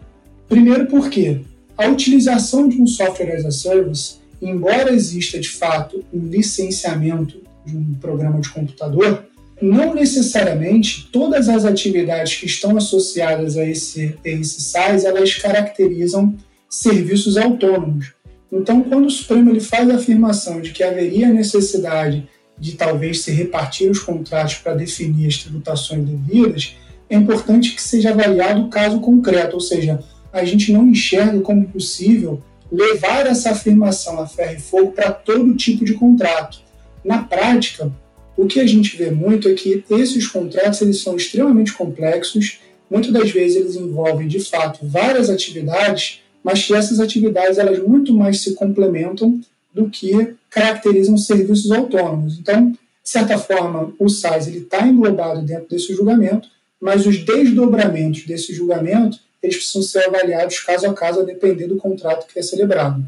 Primeiro 0.48 0.86
porque 0.86 1.40
a 1.76 1.88
utilização 1.88 2.68
de 2.68 2.80
um 2.80 2.86
software 2.86 3.34
as 3.36 3.44
a 3.44 3.50
service, 3.50 4.16
embora 4.40 4.92
exista 4.92 5.38
de 5.40 5.48
fato 5.48 6.04
um 6.12 6.26
licenciamento 6.28 7.42
de 7.66 7.76
um 7.76 7.94
programa 7.94 8.40
de 8.40 8.48
computador, 8.50 9.24
não 9.60 9.94
necessariamente 9.94 11.08
todas 11.10 11.48
as 11.48 11.64
atividades 11.64 12.36
que 12.36 12.46
estão 12.46 12.76
associadas 12.76 13.56
a 13.56 13.64
esse, 13.64 14.14
a 14.24 14.28
esse 14.28 14.60
SaaS, 14.62 15.04
elas 15.04 15.34
caracterizam 15.34 16.34
serviços 16.68 17.36
autônomos. 17.36 18.12
Então, 18.52 18.82
quando 18.82 19.06
o 19.06 19.10
Supremo 19.10 19.50
ele 19.50 19.60
faz 19.60 19.88
a 19.90 19.96
afirmação 19.96 20.60
de 20.60 20.70
que 20.70 20.82
haveria 20.82 21.28
necessidade 21.28 22.28
de 22.58 22.72
talvez 22.72 23.22
se 23.22 23.30
repartir 23.30 23.90
os 23.90 23.98
contratos 23.98 24.54
para 24.54 24.74
definir 24.74 25.26
as 25.26 25.38
tributações 25.38 26.04
devidas, 26.04 26.76
é 27.08 27.16
importante 27.16 27.74
que 27.74 27.82
seja 27.82 28.10
avaliado 28.10 28.62
o 28.62 28.68
caso 28.68 29.00
concreto, 29.00 29.54
ou 29.54 29.60
seja, 29.60 30.02
a 30.32 30.44
gente 30.44 30.72
não 30.72 30.88
enxerga 30.88 31.40
como 31.40 31.68
possível 31.68 32.42
levar 32.70 33.26
essa 33.26 33.50
afirmação 33.50 34.18
a 34.18 34.26
ferro 34.26 34.56
e 34.56 34.60
fogo 34.60 34.92
para 34.92 35.12
todo 35.12 35.54
tipo 35.54 35.84
de 35.84 35.94
contrato. 35.94 36.58
Na 37.04 37.22
prática, 37.22 37.92
o 38.36 38.46
que 38.46 38.58
a 38.58 38.66
gente 38.66 38.96
vê 38.96 39.10
muito 39.10 39.48
é 39.48 39.54
que 39.54 39.84
esses 39.90 40.26
contratos 40.26 40.80
eles 40.82 41.00
são 41.00 41.16
extremamente 41.16 41.72
complexos, 41.72 42.60
muitas 42.90 43.12
das 43.12 43.30
vezes 43.30 43.56
eles 43.56 43.76
envolvem 43.76 44.26
de 44.26 44.40
fato 44.40 44.80
várias 44.82 45.30
atividades, 45.30 46.22
mas 46.42 46.66
que 46.66 46.74
essas 46.74 46.98
atividades 46.98 47.58
elas 47.58 47.78
muito 47.78 48.12
mais 48.12 48.42
se 48.42 48.54
complementam 48.54 49.40
do 49.74 49.90
que 49.90 50.34
caracterizam 50.48 51.18
serviços 51.18 51.70
autônomos. 51.70 52.38
Então, 52.38 52.70
de 52.70 53.10
certa 53.10 53.36
forma, 53.36 53.92
o 53.98 54.08
SAIS 54.08 54.46
está 54.46 54.86
englobado 54.86 55.42
dentro 55.42 55.68
desse 55.68 55.92
julgamento, 55.92 56.48
mas 56.80 57.06
os 57.06 57.24
desdobramentos 57.24 58.24
desse 58.24 58.54
julgamento 58.54 59.18
eles 59.42 59.56
precisam 59.56 59.82
ser 59.82 60.06
avaliados 60.06 60.58
caso 60.60 60.86
a 60.86 60.94
caso, 60.94 61.20
a 61.20 61.24
depender 61.24 61.66
do 61.66 61.76
contrato 61.76 62.26
que 62.26 62.38
é 62.38 62.42
celebrado. 62.42 63.04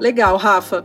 Legal, 0.00 0.36
Rafa. 0.36 0.82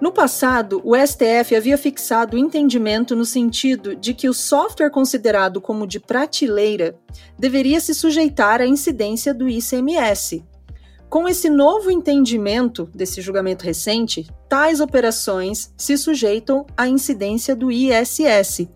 No 0.00 0.12
passado, 0.12 0.80
o 0.82 0.96
STF 0.96 1.54
havia 1.54 1.76
fixado 1.76 2.34
o 2.34 2.38
entendimento 2.38 3.14
no 3.14 3.24
sentido 3.24 3.94
de 3.94 4.14
que 4.14 4.28
o 4.28 4.32
software 4.32 4.88
considerado 4.88 5.60
como 5.60 5.86
de 5.86 6.00
prateleira 6.00 6.94
deveria 7.38 7.80
se 7.80 7.94
sujeitar 7.94 8.62
à 8.62 8.66
incidência 8.66 9.34
do 9.34 9.46
ICMS. 9.46 10.42
Com 11.10 11.28
esse 11.28 11.50
novo 11.50 11.90
entendimento 11.90 12.88
desse 12.94 13.20
julgamento 13.20 13.64
recente, 13.64 14.26
tais 14.48 14.80
operações 14.80 15.72
se 15.76 15.98
sujeitam 15.98 16.64
à 16.76 16.86
incidência 16.86 17.56
do 17.56 17.68
ISS. 17.68 18.68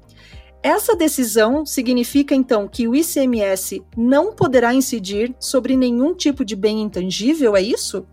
Essa 0.61 0.97
decisão 0.97 1.65
significa 1.65 2.35
então 2.35 2.67
que 2.67 2.89
o 2.89 2.95
ICMS 2.97 3.83
não 3.97 4.33
poderá 4.33 4.75
incidir 4.75 5.33
sobre 5.39 5.77
nenhum 5.77 6.13
tipo 6.13 6.45
de 6.45 6.57
bem 6.57 6.83
intangível, 6.83 7.57
é 7.57 7.63
isso? 7.63 8.05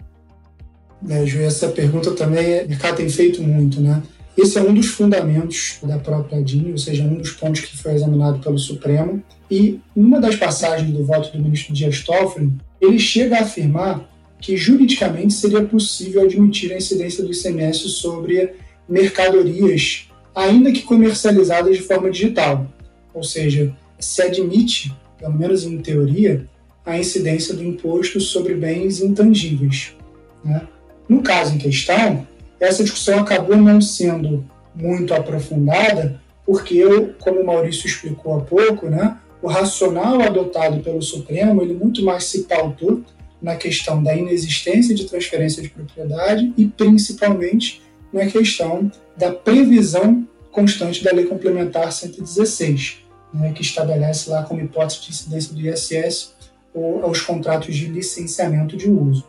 né, 1.01 1.25
Ju, 1.25 1.42
essa 1.42 1.70
pergunta 1.70 2.12
também 2.12 2.63
o 2.63 2.70
mercado 2.70 2.98
tem 2.98 3.10
feito 3.10 3.42
muito, 3.42 3.82
né? 3.82 4.04
Esse 4.38 4.58
é 4.58 4.62
um 4.62 4.74
dos 4.74 4.86
fundamentos 4.86 5.80
da 5.84 5.98
própria 5.98 6.42
DIN, 6.44 6.72
ou 6.72 6.78
seja, 6.78 7.04
um 7.04 7.16
dos 7.16 7.32
pontos 7.32 7.62
que 7.62 7.75
foi 7.75 7.96
examinado 7.96 8.40
pelo 8.40 8.58
Supremo. 8.58 9.22
E 9.50 9.80
numa 9.96 10.22
das 10.22 10.36
passagens 10.36 10.92
do 10.92 11.04
voto 11.04 11.36
do 11.36 11.44
ministro 11.44 11.74
Dias 11.74 12.01
Toffoli, 12.01 12.54
ele 12.80 12.98
chega 12.98 13.38
a 13.38 13.42
afirmar 13.42 14.11
que 14.41 14.57
juridicamente 14.57 15.33
seria 15.33 15.63
possível 15.63 16.24
admitir 16.24 16.74
a 16.74 16.77
incidência 16.77 17.24
do 17.24 17.31
ICMS 17.31 17.89
sobre 17.89 18.55
mercadorias, 18.89 20.10
ainda 20.33 20.71
que 20.71 20.81
comercializadas 20.81 21.77
de 21.77 21.83
forma 21.83 22.10
digital. 22.10 22.67
Ou 23.13 23.24
seja, 23.24 23.74
se 24.00 24.21
admite, 24.24 24.91
pelo 25.19 25.38
menos 25.38 25.63
em 25.63 25.77
teoria, 25.77 26.45
a 26.83 26.98
incidência 26.98 27.53
do 27.53 27.63
imposto 27.63 28.19
sobre 28.19 28.55
bens 28.55 29.00
intangíveis. 29.00 29.95
Né? 30.43 30.67
No 31.07 31.21
caso 31.21 31.53
em 31.53 31.60
questão, 31.60 32.27
essa 32.60 32.83
discussão 32.83 33.19
acabou 33.19 33.55
não 33.55 33.79
sendo 33.79 34.43
muito 34.74 35.13
aprofundada, 35.13 36.19
porque, 36.45 36.83
como 37.19 37.41
o 37.41 37.45
Maurício 37.45 37.86
explicou 37.86 38.36
há 38.36 38.41
pouco, 38.41 38.89
né, 38.89 39.17
o 39.41 39.48
racional 39.48 40.21
adotado 40.21 40.79
pelo 40.81 41.01
Supremo 41.01 41.62
ele 41.62 41.74
muito 41.74 42.03
mais 42.03 42.25
se 42.25 42.43
pautou 42.43 43.03
na 43.41 43.55
questão 43.55 44.01
da 44.01 44.15
inexistência 44.15 44.93
de 44.93 45.05
transferência 45.05 45.62
de 45.62 45.69
propriedade 45.69 46.53
e, 46.57 46.67
principalmente, 46.67 47.81
na 48.13 48.25
questão 48.27 48.91
da 49.17 49.31
previsão 49.31 50.27
constante 50.51 51.03
da 51.03 51.12
Lei 51.12 51.25
Complementar 51.25 51.91
116, 51.91 52.98
né, 53.33 53.53
que 53.53 53.62
estabelece 53.62 54.29
lá 54.29 54.43
como 54.43 54.62
hipótese 54.62 55.01
de 55.01 55.10
incidência 55.10 55.53
do 55.53 55.62
ISS 55.62 56.33
os 56.74 57.21
contratos 57.21 57.75
de 57.75 57.88
licenciamento 57.88 58.77
de 58.77 58.89
uso. 58.89 59.25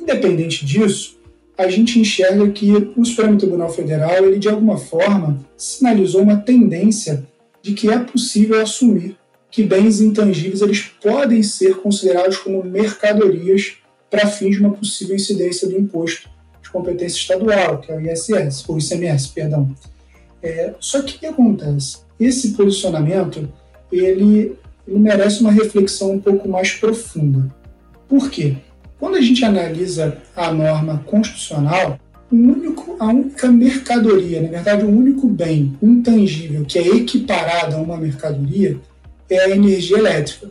Independente 0.00 0.64
disso, 0.64 1.18
a 1.56 1.68
gente 1.68 1.98
enxerga 1.98 2.50
que 2.50 2.70
o 2.96 3.04
Supremo 3.04 3.38
Tribunal 3.38 3.70
Federal, 3.70 4.26
ele 4.26 4.38
de 4.38 4.48
alguma 4.48 4.76
forma 4.76 5.40
sinalizou 5.56 6.22
uma 6.22 6.36
tendência 6.36 7.26
de 7.62 7.72
que 7.72 7.90
é 7.90 7.98
possível 7.98 8.60
assumir 8.60 9.16
que 9.56 9.62
bens 9.62 10.02
intangíveis 10.02 10.60
eles 10.60 10.82
podem 10.82 11.42
ser 11.42 11.76
considerados 11.76 12.36
como 12.36 12.62
mercadorias 12.62 13.78
para 14.10 14.26
fins 14.26 14.56
de 14.56 14.60
uma 14.60 14.74
possível 14.74 15.16
incidência 15.16 15.66
do 15.66 15.78
imposto 15.78 16.28
de 16.62 16.68
competência 16.68 17.16
estadual, 17.16 17.78
que 17.78 17.90
é 17.90 17.96
o 17.96 18.00
ISS, 18.02 18.68
ou 18.68 18.76
ICMS, 18.76 19.30
perdão. 19.30 19.74
É, 20.42 20.74
só 20.78 21.00
que 21.00 21.16
o 21.16 21.18
que 21.20 21.24
acontece? 21.24 22.00
Esse 22.20 22.50
posicionamento 22.50 23.48
ele, 23.90 24.58
ele 24.86 24.98
merece 24.98 25.40
uma 25.40 25.50
reflexão 25.50 26.12
um 26.12 26.20
pouco 26.20 26.46
mais 26.46 26.72
profunda. 26.72 27.50
Por 28.06 28.28
quê? 28.28 28.58
Quando 29.00 29.16
a 29.16 29.22
gente 29.22 29.42
analisa 29.42 30.18
a 30.36 30.52
norma 30.52 31.02
constitucional, 31.06 31.98
único, 32.30 32.94
a 33.00 33.06
única 33.06 33.50
mercadoria, 33.50 34.42
na 34.42 34.48
verdade, 34.48 34.84
o 34.84 34.90
único 34.90 35.26
bem 35.26 35.74
intangível 35.82 36.62
que 36.66 36.78
é 36.78 36.86
equiparado 36.88 37.74
a 37.74 37.78
uma 37.78 37.96
mercadoria 37.96 38.78
é 39.28 39.40
a 39.40 39.50
energia 39.50 39.98
elétrica. 39.98 40.50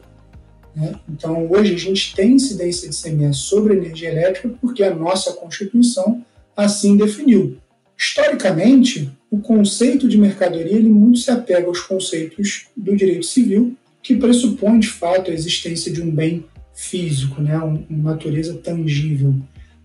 Né? 0.76 0.94
Então, 1.10 1.50
hoje 1.50 1.74
a 1.74 1.78
gente 1.78 2.16
tem 2.16 2.34
incidência 2.34 2.90
de 2.90 2.96
CMS 2.96 3.38
sobre 3.38 3.76
energia 3.76 4.10
elétrica 4.10 4.50
porque 4.60 4.84
a 4.84 4.94
nossa 4.94 5.34
Constituição 5.34 6.24
assim 6.56 6.98
definiu. 6.98 7.58
Historicamente, 7.98 9.10
o 9.32 9.40
conceito 9.40 10.08
de 10.08 10.18
mercadoria 10.18 10.76
ele 10.76 10.90
muito 10.90 11.20
se 11.20 11.32
apega 11.32 11.68
aos 11.68 11.80
conceitos 11.80 12.68
do 12.76 12.96
direito 12.96 13.26
civil, 13.26 13.76
que 14.04 14.16
pressupõe 14.16 14.80
de 14.80 14.88
fato 14.88 15.32
a 15.32 15.34
existência 15.34 15.92
de 15.92 16.02
um 16.02 16.12
bem 16.12 16.46
físico, 16.74 17.42
né, 17.42 17.58
uma 17.58 18.12
natureza 18.12 18.54
tangível. 18.56 19.34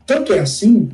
Tanto 0.05 0.33
é 0.33 0.41
assim 0.41 0.91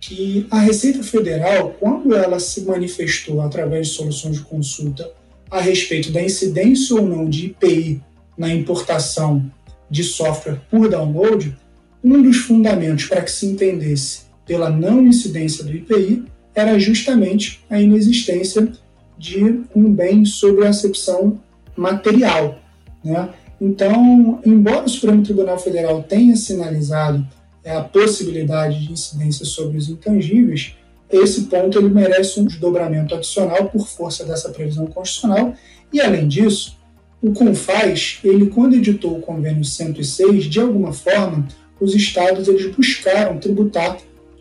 que 0.00 0.46
a 0.50 0.58
Receita 0.58 1.02
Federal, 1.02 1.74
quando 1.78 2.14
ela 2.14 2.38
se 2.38 2.62
manifestou 2.62 3.40
através 3.40 3.88
de 3.88 3.94
soluções 3.94 4.36
de 4.36 4.42
consulta 4.42 5.08
a 5.50 5.60
respeito 5.60 6.10
da 6.10 6.22
incidência 6.22 6.96
ou 6.96 7.02
não 7.06 7.28
de 7.28 7.46
IPI 7.46 8.02
na 8.36 8.52
importação 8.52 9.50
de 9.90 10.02
software 10.02 10.60
por 10.70 10.88
download, 10.88 11.56
um 12.02 12.22
dos 12.22 12.38
fundamentos 12.38 13.06
para 13.06 13.22
que 13.22 13.30
se 13.30 13.46
entendesse 13.46 14.22
pela 14.46 14.70
não 14.70 15.06
incidência 15.06 15.64
do 15.64 15.74
IPI 15.74 16.24
era 16.54 16.78
justamente 16.78 17.60
a 17.68 17.80
inexistência 17.80 18.72
de 19.18 19.62
um 19.74 19.92
bem 19.92 20.24
sob 20.24 20.64
a 20.64 20.70
acepção 20.70 21.40
material. 21.76 22.58
Né? 23.04 23.28
Então, 23.60 24.40
embora 24.44 24.84
o 24.84 24.88
Supremo 24.88 25.22
Tribunal 25.22 25.58
Federal 25.58 26.02
tenha 26.02 26.36
sinalizado 26.36 27.26
é, 27.64 27.74
a 27.74 27.82
possibilidade 27.82 28.86
de 28.86 28.92
incidência 28.92 29.44
sobre 29.44 29.76
os 29.76 29.88
intangíveis, 29.88 30.76
esse 31.10 31.42
ponto 31.42 31.78
ele 31.78 31.88
merece 31.88 32.40
um 32.40 32.44
desdobramento 32.44 33.14
adicional 33.14 33.68
por 33.68 33.86
força 33.86 34.24
dessa 34.24 34.50
previsão 34.50 34.86
constitucional. 34.86 35.54
E, 35.92 36.00
além 36.00 36.26
disso, 36.26 36.76
o 37.22 37.32
CONFAS, 37.32 38.18
ele, 38.24 38.46
quando 38.46 38.74
editou 38.74 39.16
o 39.16 39.20
convênio 39.20 39.64
106, 39.64 40.44
de 40.44 40.60
alguma 40.60 40.92
forma, 40.92 41.46
os 41.80 41.94
estados 41.94 42.48
eles 42.48 42.74
buscaram 42.74 43.38
tributar 43.38 43.98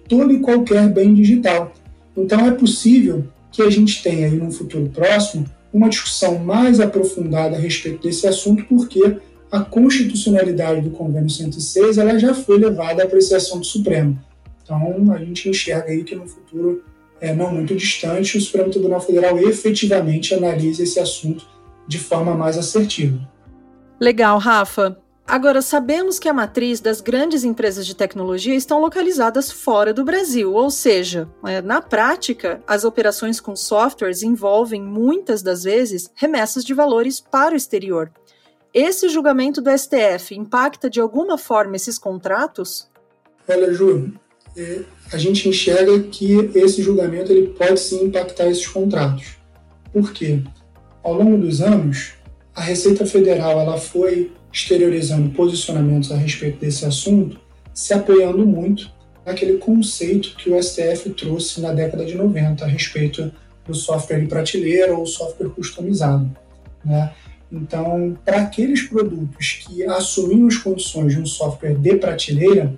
todo 0.07 0.33
e 0.33 0.39
qualquer 0.39 0.89
bem 0.89 1.13
digital. 1.13 1.73
Então, 2.15 2.45
é 2.45 2.51
possível 2.51 3.25
que 3.51 3.61
a 3.61 3.69
gente 3.69 4.01
tenha 4.01 4.27
aí, 4.27 4.35
no 4.35 4.51
futuro 4.51 4.89
próximo, 4.89 5.45
uma 5.71 5.89
discussão 5.89 6.39
mais 6.39 6.79
aprofundada 6.79 7.55
a 7.55 7.59
respeito 7.59 8.03
desse 8.03 8.27
assunto, 8.27 8.63
porque 8.65 9.17
a 9.51 9.61
constitucionalidade 9.61 10.81
do 10.81 10.89
Convênio 10.89 11.29
106 11.29 11.97
ela 11.97 12.17
já 12.17 12.33
foi 12.33 12.57
levada 12.57 13.03
à 13.03 13.05
apreciação 13.05 13.59
do 13.59 13.65
Supremo. 13.65 14.19
Então, 14.65 15.13
a 15.13 15.17
gente 15.19 15.47
enxerga 15.47 15.91
aí 15.91 16.03
que 16.03 16.15
no 16.15 16.27
futuro 16.27 16.83
é, 17.21 17.33
não 17.33 17.53
muito 17.53 17.75
distante, 17.75 18.37
o 18.37 18.41
Supremo 18.41 18.71
Tribunal 18.71 18.99
Federal 18.99 19.37
efetivamente 19.37 20.33
analise 20.33 20.81
esse 20.81 20.99
assunto 20.99 21.45
de 21.87 21.99
forma 21.99 22.33
mais 22.33 22.57
assertiva. 22.57 23.19
Legal, 23.99 24.39
Rafa. 24.39 24.97
Agora, 25.27 25.61
sabemos 25.61 26.19
que 26.19 26.27
a 26.27 26.33
matriz 26.33 26.79
das 26.79 27.01
grandes 27.01 27.43
empresas 27.43 27.85
de 27.85 27.95
tecnologia 27.95 28.55
estão 28.55 28.79
localizadas 28.79 29.51
fora 29.51 29.93
do 29.93 30.03
Brasil, 30.03 30.53
ou 30.53 30.69
seja, 30.69 31.27
é, 31.45 31.61
na 31.61 31.81
prática, 31.81 32.61
as 32.67 32.83
operações 32.83 33.39
com 33.39 33.55
softwares 33.55 34.21
envolvem 34.21 34.81
muitas 34.81 35.41
das 35.41 35.63
vezes 35.63 36.11
remessas 36.15 36.63
de 36.63 36.73
valores 36.73 37.19
para 37.19 37.53
o 37.53 37.57
exterior. 37.57 38.11
Esse 38.73 39.09
julgamento 39.09 39.61
do 39.61 39.71
STF 39.75 40.35
impacta 40.35 40.89
de 40.89 40.99
alguma 40.99 41.37
forma 41.37 41.75
esses 41.75 41.97
contratos? 41.97 42.87
Olha, 43.47 43.73
Ju, 43.73 44.13
a 45.11 45.17
gente 45.17 45.49
enxerga 45.49 45.99
que 46.03 46.33
esse 46.55 46.81
julgamento 46.81 47.31
ele 47.31 47.49
pode 47.49 47.79
sim 47.79 48.05
impactar 48.05 48.47
esses 48.47 48.67
contratos. 48.67 49.37
Por 49.91 50.11
quê? 50.13 50.41
Ao 51.03 51.13
longo 51.13 51.37
dos 51.37 51.61
anos, 51.61 52.13
a 52.53 52.61
Receita 52.61 53.05
Federal 53.05 53.59
ela 53.59 53.77
foi 53.77 54.31
exteriorizando 54.51 55.29
posicionamentos 55.31 56.11
a 56.11 56.15
respeito 56.15 56.59
desse 56.59 56.85
assunto, 56.85 57.39
se 57.73 57.93
apoiando 57.93 58.45
muito 58.45 58.89
naquele 59.25 59.57
conceito 59.57 60.35
que 60.37 60.49
o 60.49 60.61
STF 60.61 61.09
trouxe 61.09 61.59
na 61.59 61.73
década 61.73 62.05
de 62.05 62.15
90 62.15 62.63
a 62.63 62.67
respeito 62.67 63.31
do 63.67 63.73
software 63.73 64.19
de 64.19 64.27
prateleira 64.27 64.95
ou 64.95 65.05
software 65.05 65.49
customizado. 65.49 66.29
Né? 66.83 67.11
Então, 67.51 68.17
para 68.23 68.41
aqueles 68.41 68.83
produtos 68.83 69.63
que 69.65 69.83
assumiam 69.83 70.47
as 70.47 70.57
condições 70.57 71.13
de 71.13 71.19
um 71.19 71.25
software 71.25 71.75
de 71.75 71.95
prateleira, 71.95 72.73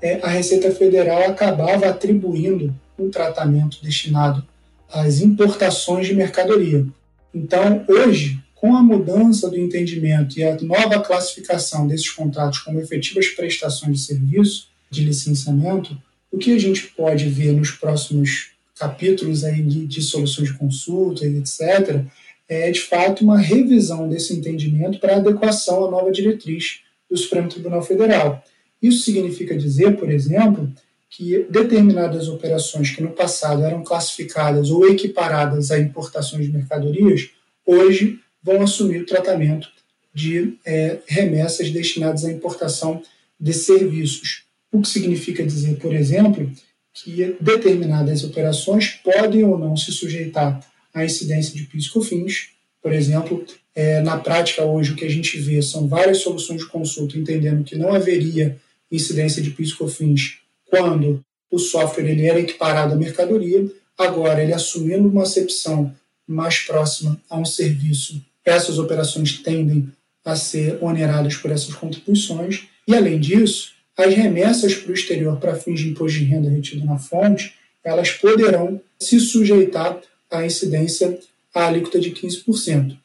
é, 0.00 0.20
a 0.22 0.28
Receita 0.28 0.70
Federal 0.70 1.22
acabava 1.24 1.88
atribuindo 1.88 2.74
um 2.98 3.10
tratamento 3.10 3.78
destinado 3.82 4.46
às 4.90 5.20
importações 5.20 6.06
de 6.06 6.14
mercadoria. 6.14 6.86
Então, 7.34 7.84
hoje, 7.88 8.40
com 8.54 8.74
a 8.74 8.82
mudança 8.82 9.48
do 9.48 9.58
entendimento 9.58 10.38
e 10.38 10.44
a 10.44 10.56
nova 10.60 11.00
classificação 11.00 11.86
desses 11.86 12.10
contratos 12.10 12.58
como 12.60 12.80
efetivas 12.80 13.28
prestações 13.28 14.00
de 14.00 14.06
serviço 14.06 14.68
de 14.90 15.04
licenciamento, 15.04 15.96
o 16.30 16.38
que 16.38 16.52
a 16.52 16.58
gente 16.58 16.88
pode 16.88 17.28
ver 17.28 17.52
nos 17.52 17.70
próximos 17.70 18.50
capítulos 18.78 19.44
aí 19.44 19.62
de, 19.62 19.86
de 19.86 20.02
soluções 20.02 20.48
de 20.48 20.58
consulta 20.58 21.26
etc., 21.26 22.04
é 22.48 22.70
de 22.70 22.80
fato 22.80 23.22
uma 23.22 23.38
revisão 23.38 24.08
desse 24.08 24.34
entendimento 24.34 24.98
para 24.98 25.16
adequação 25.16 25.84
à 25.84 25.90
nova 25.90 26.10
diretriz 26.10 26.80
do 27.10 27.16
Supremo 27.16 27.48
Tribunal 27.48 27.82
Federal. 27.82 28.42
Isso 28.80 29.04
significa 29.04 29.56
dizer, 29.56 29.96
por 29.96 30.10
exemplo, 30.10 30.72
que 31.10 31.46
determinadas 31.50 32.28
operações 32.28 32.90
que 32.90 33.02
no 33.02 33.10
passado 33.10 33.64
eram 33.64 33.82
classificadas 33.82 34.70
ou 34.70 34.88
equiparadas 34.88 35.70
a 35.70 35.78
importações 35.78 36.46
de 36.46 36.52
mercadorias, 36.52 37.30
hoje 37.64 38.20
vão 38.42 38.62
assumir 38.62 39.02
o 39.02 39.06
tratamento 39.06 39.68
de 40.14 40.54
é, 40.64 40.98
remessas 41.06 41.70
destinadas 41.70 42.24
à 42.24 42.30
importação 42.30 43.02
de 43.38 43.52
serviços. 43.52 44.44
O 44.70 44.80
que 44.80 44.88
significa 44.88 45.44
dizer, 45.44 45.76
por 45.78 45.94
exemplo, 45.94 46.50
que 46.92 47.36
determinadas 47.40 48.24
operações 48.24 49.00
podem 49.02 49.44
ou 49.44 49.58
não 49.58 49.76
se 49.76 49.92
sujeitar 49.92 50.60
à 50.92 51.04
incidência 51.04 51.54
de 51.54 51.64
PIS 51.64 51.86
e 51.86 51.90
COFINS. 51.90 52.48
Por 52.82 52.92
exemplo, 52.92 53.44
é, 53.74 54.00
na 54.00 54.18
prática 54.18 54.64
hoje 54.64 54.92
o 54.92 54.96
que 54.96 55.04
a 55.04 55.10
gente 55.10 55.38
vê 55.38 55.62
são 55.62 55.86
várias 55.86 56.18
soluções 56.18 56.62
de 56.62 56.68
consulta 56.68 57.16
entendendo 57.16 57.64
que 57.64 57.76
não 57.76 57.94
haveria 57.94 58.58
incidência 58.90 59.42
de 59.42 59.50
PIS 59.50 59.70
e 59.70 59.76
COFINS 59.76 60.38
quando 60.66 61.24
o 61.50 61.58
software 61.58 62.10
ele 62.10 62.26
era 62.26 62.40
equiparado 62.40 62.94
à 62.94 62.96
mercadoria, 62.96 63.70
agora 63.96 64.42
ele 64.42 64.52
assumindo 64.52 65.08
uma 65.08 65.22
acepção 65.22 65.94
mais 66.26 66.58
próxima 66.60 67.20
a 67.28 67.38
um 67.38 67.44
serviço 67.44 68.22
essas 68.48 68.78
operações 68.78 69.38
tendem 69.38 69.88
a 70.24 70.34
ser 70.34 70.78
oneradas 70.82 71.36
por 71.36 71.50
essas 71.50 71.74
contribuições. 71.74 72.66
E, 72.86 72.94
além 72.94 73.20
disso, 73.20 73.72
as 73.96 74.14
remessas 74.14 74.74
para 74.74 74.90
o 74.90 74.94
exterior 74.94 75.38
para 75.38 75.54
fins 75.54 75.80
de 75.80 75.88
imposto 75.88 76.18
de 76.18 76.24
renda 76.24 76.48
retido 76.48 76.84
na 76.84 76.98
fonte, 76.98 77.54
elas 77.84 78.10
poderão 78.10 78.80
se 78.98 79.20
sujeitar 79.20 80.00
à 80.30 80.44
incidência 80.44 81.18
à 81.54 81.66
alíquota 81.66 82.00
de 82.00 82.10
15%. 82.10 82.96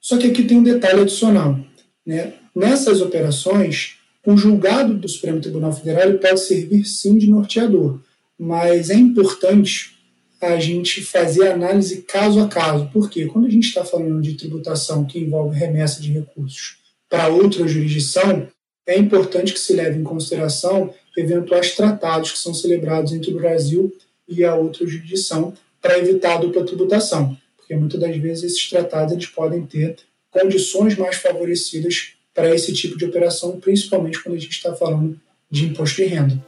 Só 0.00 0.16
que 0.18 0.28
aqui 0.28 0.44
tem 0.44 0.58
um 0.58 0.62
detalhe 0.62 1.00
adicional. 1.00 1.58
Né? 2.04 2.34
Nessas 2.54 3.00
operações, 3.00 3.96
o 4.26 4.36
julgado 4.36 4.94
do 4.94 5.08
Supremo 5.08 5.40
Tribunal 5.40 5.72
Federal 5.72 6.12
pode 6.14 6.40
servir 6.40 6.84
sim 6.84 7.16
de 7.16 7.30
norteador, 7.30 8.00
mas 8.38 8.90
é 8.90 8.94
importante 8.94 9.96
a 10.40 10.58
gente 10.58 11.02
fazer 11.02 11.48
análise 11.48 12.02
caso 12.02 12.40
a 12.40 12.48
caso. 12.48 12.90
Porque 12.92 13.26
quando 13.26 13.46
a 13.46 13.50
gente 13.50 13.68
está 13.68 13.84
falando 13.84 14.20
de 14.20 14.34
tributação 14.34 15.04
que 15.04 15.18
envolve 15.18 15.56
remessa 15.56 16.02
de 16.02 16.12
recursos 16.12 16.78
para 17.08 17.28
outra 17.28 17.66
jurisdição, 17.68 18.48
é 18.86 18.98
importante 18.98 19.52
que 19.52 19.60
se 19.60 19.72
leve 19.72 19.98
em 19.98 20.04
consideração 20.04 20.92
eventuais 21.16 21.74
tratados 21.74 22.32
que 22.32 22.38
são 22.38 22.52
celebrados 22.52 23.12
entre 23.12 23.30
o 23.30 23.36
Brasil 23.36 23.96
e 24.28 24.44
a 24.44 24.54
outra 24.54 24.86
jurisdição 24.86 25.54
para 25.80 25.98
evitar 25.98 26.34
a 26.34 26.40
dupla 26.40 26.64
tributação, 26.64 27.36
porque 27.56 27.74
muitas 27.76 28.00
das 28.00 28.16
vezes 28.16 28.44
esses 28.44 28.68
tratados 28.68 29.12
eles 29.12 29.26
podem 29.26 29.64
ter 29.64 29.96
condições 30.30 30.96
mais 30.96 31.16
favorecidas 31.16 32.15
para 32.36 32.54
esse 32.54 32.72
tipo 32.72 32.96
de 32.96 33.06
operação, 33.06 33.58
principalmente 33.58 34.22
quando 34.22 34.36
a 34.36 34.38
gente 34.38 34.52
está 34.52 34.72
falando 34.74 35.18
de 35.50 35.64
imposto 35.64 35.96
de 36.02 36.08
renda. 36.08 36.40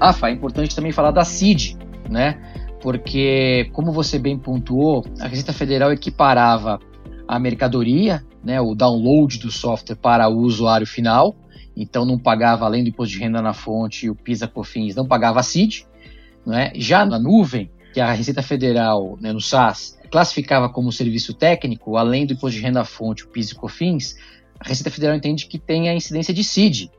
Rafa, 0.00 0.28
é 0.28 0.32
importante 0.32 0.74
também 0.74 0.90
falar 0.90 1.12
da 1.12 1.24
CID, 1.24 1.76
né? 2.08 2.40
porque, 2.80 3.68
como 3.72 3.92
você 3.92 4.18
bem 4.18 4.38
pontuou, 4.38 5.04
a 5.20 5.28
Receita 5.28 5.52
Federal 5.52 5.92
equiparava 5.92 6.80
a 7.28 7.38
mercadoria, 7.38 8.24
né, 8.42 8.60
o 8.60 8.74
download 8.74 9.38
do 9.38 9.50
software 9.50 9.96
para 9.96 10.28
o 10.28 10.38
usuário 10.38 10.86
final, 10.86 11.36
então 11.76 12.04
não 12.04 12.18
pagava 12.18 12.64
além 12.64 12.82
do 12.82 12.88
imposto 12.88 13.14
de 13.14 13.20
renda 13.20 13.40
na 13.40 13.52
fonte 13.52 14.10
o 14.10 14.14
PISA 14.14 14.48
COFINS 14.48 14.96
não 14.96 15.06
pagava 15.06 15.40
a 15.40 15.42
CID, 15.42 15.86
né? 16.44 16.72
Já 16.74 17.04
na 17.04 17.18
nuvem, 17.18 17.70
que 17.92 18.00
a 18.00 18.12
Receita 18.12 18.42
Federal, 18.42 19.18
né, 19.20 19.32
no 19.32 19.40
SaaS, 19.40 19.98
classificava 20.10 20.68
como 20.68 20.90
serviço 20.90 21.34
técnico, 21.34 21.96
além 21.96 22.26
do 22.26 22.32
imposto 22.32 22.56
de 22.56 22.62
renda 22.62 22.80
na 22.80 22.84
fonte, 22.84 23.24
o 23.24 23.28
PIS 23.28 23.50
e 23.50 23.54
COFINS, 23.54 24.16
a 24.60 24.68
Receita 24.68 24.90
Federal 24.90 25.16
entende 25.16 25.46
que 25.46 25.58
tem 25.58 25.88
a 25.88 25.94
incidência 25.94 26.34
de 26.34 26.44
CID, 26.44 26.90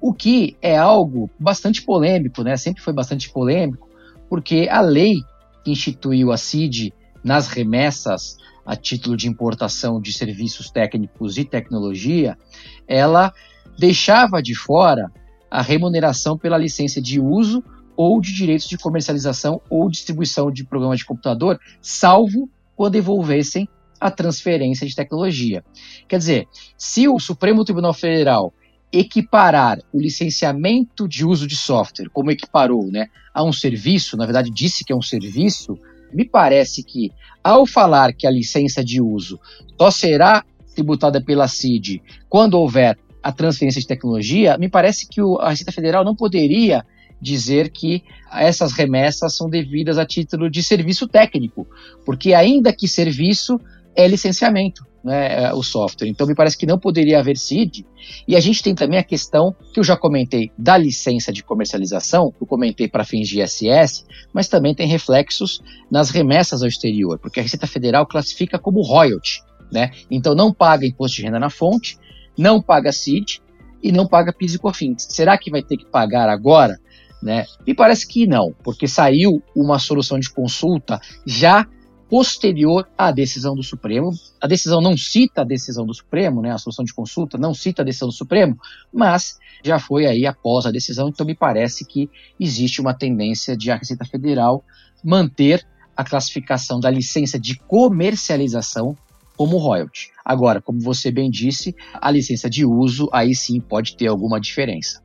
o 0.00 0.12
que 0.12 0.56
é 0.62 0.76
algo 0.76 1.30
bastante 1.38 1.82
polêmico, 1.82 2.42
né? 2.42 2.56
Sempre 2.56 2.82
foi 2.82 2.92
bastante 2.92 3.30
polêmico, 3.30 3.88
porque 4.28 4.66
a 4.70 4.80
lei 4.80 5.22
que 5.62 5.70
instituiu 5.70 6.32
a 6.32 6.38
CID 6.38 6.94
nas 7.22 7.48
remessas 7.48 8.38
a 8.64 8.74
título 8.74 9.16
de 9.16 9.28
importação 9.28 10.00
de 10.00 10.12
serviços 10.12 10.70
técnicos 10.70 11.36
e 11.36 11.44
tecnologia, 11.44 12.38
ela 12.86 13.32
deixava 13.78 14.42
de 14.42 14.54
fora 14.54 15.10
a 15.50 15.60
remuneração 15.60 16.38
pela 16.38 16.56
licença 16.56 17.00
de 17.00 17.20
uso 17.20 17.62
ou 17.96 18.20
de 18.20 18.32
direitos 18.32 18.68
de 18.68 18.78
comercialização 18.78 19.60
ou 19.68 19.90
distribuição 19.90 20.50
de 20.50 20.64
programas 20.64 21.00
de 21.00 21.04
computador, 21.04 21.58
salvo 21.82 22.48
quando 22.76 22.96
envolvessem 22.96 23.68
a 24.00 24.10
transferência 24.10 24.86
de 24.86 24.96
tecnologia. 24.96 25.62
Quer 26.08 26.18
dizer, 26.18 26.48
se 26.76 27.06
o 27.06 27.18
Supremo 27.18 27.64
Tribunal 27.64 27.92
Federal 27.92 28.52
equiparar 28.92 29.78
o 29.92 30.00
licenciamento 30.00 31.06
de 31.06 31.24
uso 31.24 31.46
de 31.46 31.54
software, 31.54 32.08
como 32.12 32.30
equiparou 32.30 32.90
né, 32.90 33.08
a 33.32 33.44
um 33.44 33.52
serviço, 33.52 34.16
na 34.16 34.24
verdade 34.24 34.50
disse 34.50 34.84
que 34.84 34.92
é 34.92 34.96
um 34.96 35.02
serviço, 35.02 35.78
me 36.12 36.24
parece 36.24 36.82
que, 36.82 37.12
ao 37.44 37.66
falar 37.66 38.12
que 38.12 38.26
a 38.26 38.30
licença 38.30 38.84
de 38.84 39.00
uso 39.00 39.38
só 39.78 39.90
será 39.90 40.44
tributada 40.74 41.22
pela 41.22 41.46
CID 41.46 42.02
quando 42.28 42.54
houver 42.54 42.98
a 43.22 43.30
transferência 43.30 43.80
de 43.80 43.86
tecnologia, 43.86 44.56
me 44.58 44.68
parece 44.68 45.06
que 45.06 45.20
o, 45.20 45.36
a 45.38 45.50
Receita 45.50 45.72
Federal 45.72 46.04
não 46.04 46.16
poderia 46.16 46.84
dizer 47.20 47.70
que 47.70 48.02
essas 48.32 48.72
remessas 48.72 49.36
são 49.36 49.48
devidas 49.50 49.98
a 49.98 50.06
título 50.06 50.50
de 50.50 50.62
serviço 50.62 51.06
técnico, 51.06 51.66
porque 52.04 52.32
ainda 52.32 52.72
que 52.72 52.88
serviço 52.88 53.60
é 53.94 54.06
licenciamento, 54.06 54.86
né, 55.02 55.44
é, 55.44 55.52
o 55.52 55.62
software. 55.62 56.08
Então 56.08 56.26
me 56.26 56.34
parece 56.34 56.56
que 56.56 56.66
não 56.66 56.78
poderia 56.78 57.18
haver 57.18 57.36
CID. 57.36 57.86
E 58.26 58.36
a 58.36 58.40
gente 58.40 58.62
tem 58.62 58.74
também 58.74 58.98
a 58.98 59.04
questão 59.04 59.54
que 59.72 59.80
eu 59.80 59.84
já 59.84 59.96
comentei 59.96 60.50
da 60.56 60.76
licença 60.76 61.32
de 61.32 61.42
comercialização, 61.42 62.34
eu 62.40 62.46
comentei 62.46 62.88
para 62.88 63.04
fins 63.04 63.28
de 63.28 63.40
ISS, 63.40 64.06
mas 64.32 64.48
também 64.48 64.74
tem 64.74 64.86
reflexos 64.86 65.62
nas 65.90 66.10
remessas 66.10 66.62
ao 66.62 66.68
exterior, 66.68 67.18
porque 67.18 67.40
a 67.40 67.42
Receita 67.42 67.66
Federal 67.66 68.06
classifica 68.06 68.58
como 68.58 68.82
royalty, 68.82 69.42
né? 69.72 69.90
Então 70.10 70.34
não 70.34 70.52
paga 70.52 70.86
imposto 70.86 71.16
de 71.16 71.22
renda 71.22 71.38
na 71.38 71.50
fonte, 71.50 71.98
não 72.36 72.60
paga 72.60 72.92
CID 72.92 73.40
e 73.82 73.92
não 73.92 74.06
paga 74.06 74.32
PIS 74.32 74.54
e 74.54 74.58
COFINS. 74.58 75.06
Será 75.10 75.36
que 75.38 75.50
vai 75.50 75.62
ter 75.62 75.76
que 75.76 75.86
pagar 75.86 76.28
agora? 76.28 76.78
Né? 77.22 77.44
Me 77.66 77.74
parece 77.74 78.06
que 78.06 78.26
não, 78.26 78.54
porque 78.64 78.88
saiu 78.88 79.42
uma 79.54 79.78
solução 79.78 80.18
de 80.18 80.30
consulta 80.30 80.98
já 81.26 81.66
posterior 82.10 82.88
à 82.98 83.12
decisão 83.12 83.54
do 83.54 83.62
Supremo. 83.62 84.12
A 84.40 84.48
decisão 84.48 84.80
não 84.80 84.96
cita 84.96 85.42
a 85.42 85.44
decisão 85.44 85.86
do 85.86 85.94
Supremo, 85.94 86.42
né? 86.42 86.50
A 86.50 86.58
solução 86.58 86.84
de 86.84 86.92
consulta 86.92 87.38
não 87.38 87.54
cita 87.54 87.82
a 87.82 87.84
decisão 87.84 88.08
do 88.08 88.14
Supremo, 88.14 88.58
mas 88.92 89.38
já 89.64 89.78
foi 89.78 90.06
aí 90.06 90.26
após 90.26 90.66
a 90.66 90.72
decisão, 90.72 91.08
então 91.08 91.24
me 91.24 91.36
parece 91.36 91.86
que 91.86 92.10
existe 92.38 92.80
uma 92.80 92.92
tendência 92.92 93.56
de 93.56 93.70
a 93.70 93.76
Receita 93.76 94.04
Federal 94.04 94.64
manter 95.04 95.64
a 95.96 96.02
classificação 96.02 96.80
da 96.80 96.90
licença 96.90 97.38
de 97.38 97.56
comercialização 97.56 98.96
como 99.36 99.58
royalty. 99.58 100.10
Agora, 100.24 100.60
como 100.60 100.80
você 100.80 101.10
bem 101.10 101.30
disse, 101.30 101.76
a 101.94 102.10
licença 102.10 102.50
de 102.50 102.64
uso 102.64 103.08
aí 103.12 103.34
sim 103.34 103.60
pode 103.60 103.96
ter 103.96 104.08
alguma 104.08 104.40
diferença. 104.40 105.02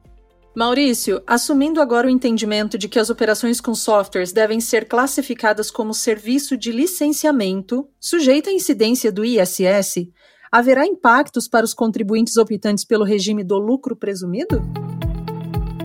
Maurício, 0.56 1.22
assumindo 1.28 1.82
agora 1.82 2.08
o 2.08 2.10
entendimento 2.10 2.78
de 2.78 2.88
que 2.88 2.98
as 2.98 3.10
operações 3.10 3.60
com 3.60 3.76
softwares 3.76 4.32
devem 4.32 4.62
ser 4.62 4.88
classificadas 4.88 5.70
como 5.70 5.94
serviço 5.94 6.58
de 6.58 6.72
licenciamento, 6.72 7.86
sujeito 8.00 8.50
à 8.50 8.54
incidência 8.54 9.12
do 9.12 9.26
ISS, 9.26 10.08
haverá 10.50 10.86
impactos 10.86 11.50
para 11.50 11.66
os 11.66 11.74
contribuintes 11.74 12.38
optantes 12.38 12.86
pelo 12.86 13.04
regime 13.04 13.44
do 13.44 13.58
lucro 13.58 13.98
presumido? 13.98 14.62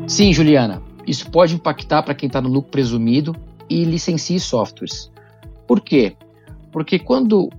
Sim, 0.07 0.33
Juliana. 0.33 0.81
Isso 1.05 1.29
pode 1.29 1.57
impactar 1.57 2.05
para 2.05 2.15
quem 2.15 2.29
está 2.29 2.41
no 2.41 2.49
lucro 2.49 2.71
presumido 2.71 3.35
e 3.69 3.83
licencie 3.83 4.39
softwares. 4.39 5.11
Por 5.67 5.81
quê? 5.81 6.17
Porque 6.71 6.97
quando 6.97 7.51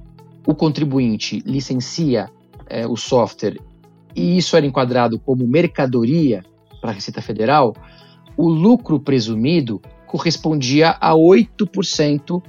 o 0.48 0.56
contribuinte 0.56 1.44
licencia 1.46 2.32
é, 2.70 2.88
o 2.88 2.96
software 2.96 3.58
e 4.16 4.38
isso 4.38 4.56
era 4.56 4.66
enquadrado 4.66 5.20
como 5.20 5.46
mercadoria, 5.46 6.42
para 6.82 6.90
a 6.90 6.94
Receita 6.94 7.22
Federal, 7.22 7.76
o 8.36 8.50
lucro 8.50 9.00
presumido 9.00 9.82
correspondia 10.08 10.98
a 11.00 11.14
8% 11.14 12.44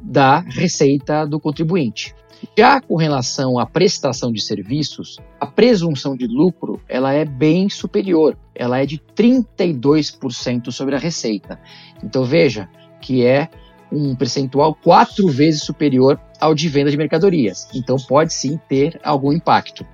da 0.00 0.40
receita 0.40 1.26
do 1.26 1.40
contribuinte. 1.40 2.14
Já 2.56 2.80
com 2.80 2.96
relação 2.96 3.58
à 3.58 3.66
prestação 3.66 4.32
de 4.32 4.40
serviços, 4.40 5.18
a 5.38 5.46
presunção 5.46 6.16
de 6.16 6.26
lucro 6.26 6.80
ela 6.88 7.12
é 7.12 7.24
bem 7.24 7.68
superior, 7.68 8.36
ela 8.54 8.78
é 8.78 8.86
de 8.86 8.98
32% 8.98 10.70
sobre 10.70 10.94
a 10.94 10.98
receita. 10.98 11.60
Então 12.02 12.24
veja 12.24 12.68
que 13.00 13.24
é 13.24 13.48
um 13.92 14.14
percentual 14.14 14.74
quatro 14.74 15.28
vezes 15.28 15.62
superior 15.62 16.18
ao 16.40 16.54
de 16.54 16.68
venda 16.68 16.90
de 16.90 16.96
mercadorias. 16.96 17.68
Então 17.74 17.96
pode 17.96 18.32
sim 18.32 18.58
ter 18.68 18.98
algum 19.02 19.32
impacto. 19.32 19.84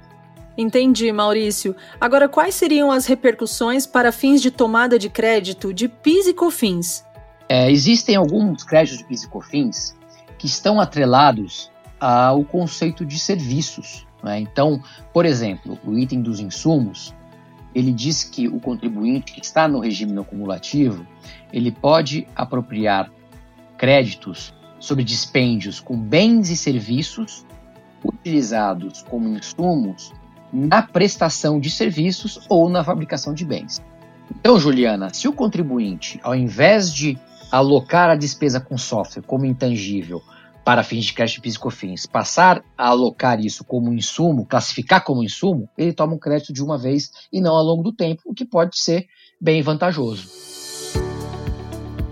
Entendi, 0.56 1.12
Maurício. 1.12 1.76
Agora, 2.00 2.28
quais 2.28 2.54
seriam 2.54 2.90
as 2.90 3.06
repercussões 3.06 3.86
para 3.86 4.10
fins 4.10 4.40
de 4.40 4.50
tomada 4.50 4.98
de 4.98 5.10
crédito 5.10 5.72
de 5.72 5.86
PIS 5.86 6.28
e 6.28 6.34
COFINS? 6.34 7.04
É, 7.48 7.70
existem 7.70 8.16
alguns 8.16 8.64
créditos 8.64 8.98
de 8.98 9.04
PIS 9.04 9.24
e 9.24 9.28
COFINS 9.28 9.96
que 10.38 10.46
estão 10.46 10.80
atrelados 10.80 11.70
ao 12.00 12.42
conceito 12.44 13.04
de 13.04 13.18
serviços. 13.18 14.06
Né? 14.22 14.40
Então, 14.40 14.82
por 15.12 15.26
exemplo, 15.26 15.78
o 15.84 15.96
item 15.96 16.22
dos 16.22 16.40
insumos, 16.40 17.14
ele 17.74 17.92
diz 17.92 18.24
que 18.24 18.48
o 18.48 18.58
contribuinte 18.58 19.32
que 19.32 19.40
está 19.40 19.68
no 19.68 19.78
regime 19.78 20.12
não 20.12 20.24
cumulativo, 20.24 21.06
ele 21.52 21.70
pode 21.70 22.26
apropriar 22.34 23.10
créditos 23.76 24.54
sobre 24.80 25.04
dispêndios 25.04 25.80
com 25.80 25.98
bens 25.98 26.48
e 26.48 26.56
serviços 26.56 27.44
utilizados 28.02 29.02
como 29.02 29.28
insumos 29.28 30.12
na 30.52 30.82
prestação 30.82 31.58
de 31.58 31.70
serviços 31.70 32.40
ou 32.48 32.68
na 32.68 32.84
fabricação 32.84 33.34
de 33.34 33.44
bens. 33.44 33.82
Então, 34.30 34.58
Juliana, 34.58 35.12
se 35.12 35.28
o 35.28 35.32
contribuinte, 35.32 36.20
ao 36.22 36.34
invés 36.34 36.92
de 36.92 37.18
alocar 37.50 38.10
a 38.10 38.16
despesa 38.16 38.60
com 38.60 38.76
software 38.76 39.22
como 39.22 39.44
intangível 39.44 40.22
para 40.64 40.82
fins 40.82 41.04
de 41.04 41.12
crédito 41.12 41.42
físico 41.42 41.70
fins, 41.70 42.06
passar 42.06 42.64
a 42.76 42.88
alocar 42.88 43.38
isso 43.40 43.64
como 43.64 43.92
insumo, 43.92 44.44
classificar 44.44 45.04
como 45.04 45.22
insumo, 45.22 45.68
ele 45.78 45.92
toma 45.92 46.14
um 46.14 46.18
crédito 46.18 46.52
de 46.52 46.62
uma 46.62 46.76
vez 46.76 47.10
e 47.32 47.40
não 47.40 47.54
ao 47.54 47.62
longo 47.62 47.84
do 47.84 47.92
tempo, 47.92 48.22
o 48.26 48.34
que 48.34 48.44
pode 48.44 48.76
ser 48.76 49.06
bem 49.40 49.62
vantajoso. 49.62 50.55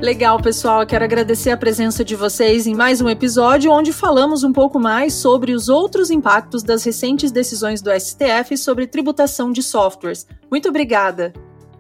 Legal, 0.05 0.38
pessoal. 0.38 0.83
Eu 0.83 0.87
quero 0.87 1.03
agradecer 1.03 1.49
a 1.49 1.57
presença 1.57 2.05
de 2.05 2.14
vocês 2.14 2.67
em 2.67 2.75
mais 2.75 3.01
um 3.01 3.09
episódio 3.09 3.73
onde 3.73 3.90
falamos 3.90 4.45
um 4.45 4.53
pouco 4.53 4.79
mais 4.79 5.14
sobre 5.14 5.55
os 5.55 5.71
outros 5.71 6.11
impactos 6.11 6.62
das 6.62 6.85
recentes 6.85 7.33
decisões 7.33 7.81
do 7.81 7.90
STF 7.90 8.55
sobre 8.59 8.87
tributação 8.87 9.51
de 9.51 9.62
softwares. 9.62 10.27
Muito 10.51 10.69
obrigada. 10.69 11.33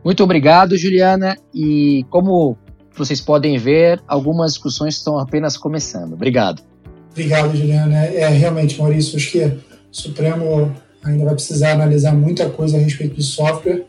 Muito 0.02 0.24
obrigado, 0.24 0.74
Juliana. 0.74 1.36
E 1.52 2.06
como 2.08 2.56
vocês 2.96 3.20
podem 3.20 3.58
ver, 3.58 4.02
algumas 4.08 4.54
discussões 4.54 4.96
estão 4.96 5.18
apenas 5.18 5.58
começando. 5.58 6.14
Obrigado. 6.14 6.62
Obrigado, 7.10 7.54
Juliana. 7.54 8.06
É 8.06 8.26
realmente, 8.28 8.80
Maurício, 8.80 9.18
acho 9.18 9.32
que 9.32 9.44
o 9.44 9.60
Supremo 9.90 10.74
ainda 11.04 11.26
vai 11.26 11.34
precisar 11.34 11.72
analisar 11.72 12.14
muita 12.14 12.48
coisa 12.48 12.78
a 12.78 12.80
respeito 12.80 13.16
de 13.16 13.22
software, 13.22 13.84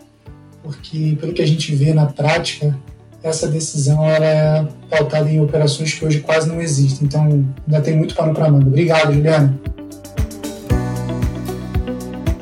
porque 0.62 1.18
pelo 1.22 1.32
que 1.32 1.42
a 1.42 1.48
gente 1.48 1.74
vê 1.74 1.94
na 1.94 2.08
prática, 2.08 2.78
essa 3.26 3.48
decisão 3.48 4.06
era 4.06 4.26
é 4.26 4.68
pautada 4.90 5.30
em 5.30 5.42
operações 5.42 5.94
que 5.94 6.06
hoje 6.06 6.20
quase 6.20 6.48
não 6.48 6.62
existem. 6.62 7.08
Então, 7.08 7.24
ainda 7.66 7.82
tem 7.82 7.98
muito 7.98 8.14
pano 8.16 8.34
para 8.34 8.50
manga. 8.50 8.68
Obrigado, 8.68 9.12
Juliana. 9.12 9.60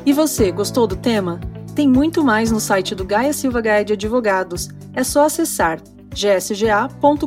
E 0.04 0.12
você, 0.12 0.52
gostou 0.52 0.86
do 0.86 0.96
tema? 0.96 1.40
Tem 1.74 1.88
muito 1.88 2.22
mais 2.22 2.50
no 2.50 2.60
site 2.60 2.94
do 2.94 3.04
Gaia 3.04 3.32
Silva 3.32 3.62
Gaia 3.62 3.84
de 3.84 3.94
Advogados. 3.94 4.68
É 4.92 5.02
só 5.02 5.24
acessar 5.24 5.80
gsga.com.br 6.14 7.24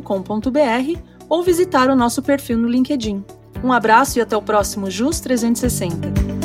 ou 1.28 1.42
visitar 1.42 1.90
o 1.90 1.96
nosso 1.96 2.22
perfil 2.22 2.58
no 2.58 2.68
LinkedIn. 2.68 3.24
Um 3.62 3.72
abraço 3.72 4.18
e 4.18 4.22
até 4.22 4.36
o 4.36 4.42
próximo 4.42 4.88
JUS 4.88 5.18
360. 5.18 6.37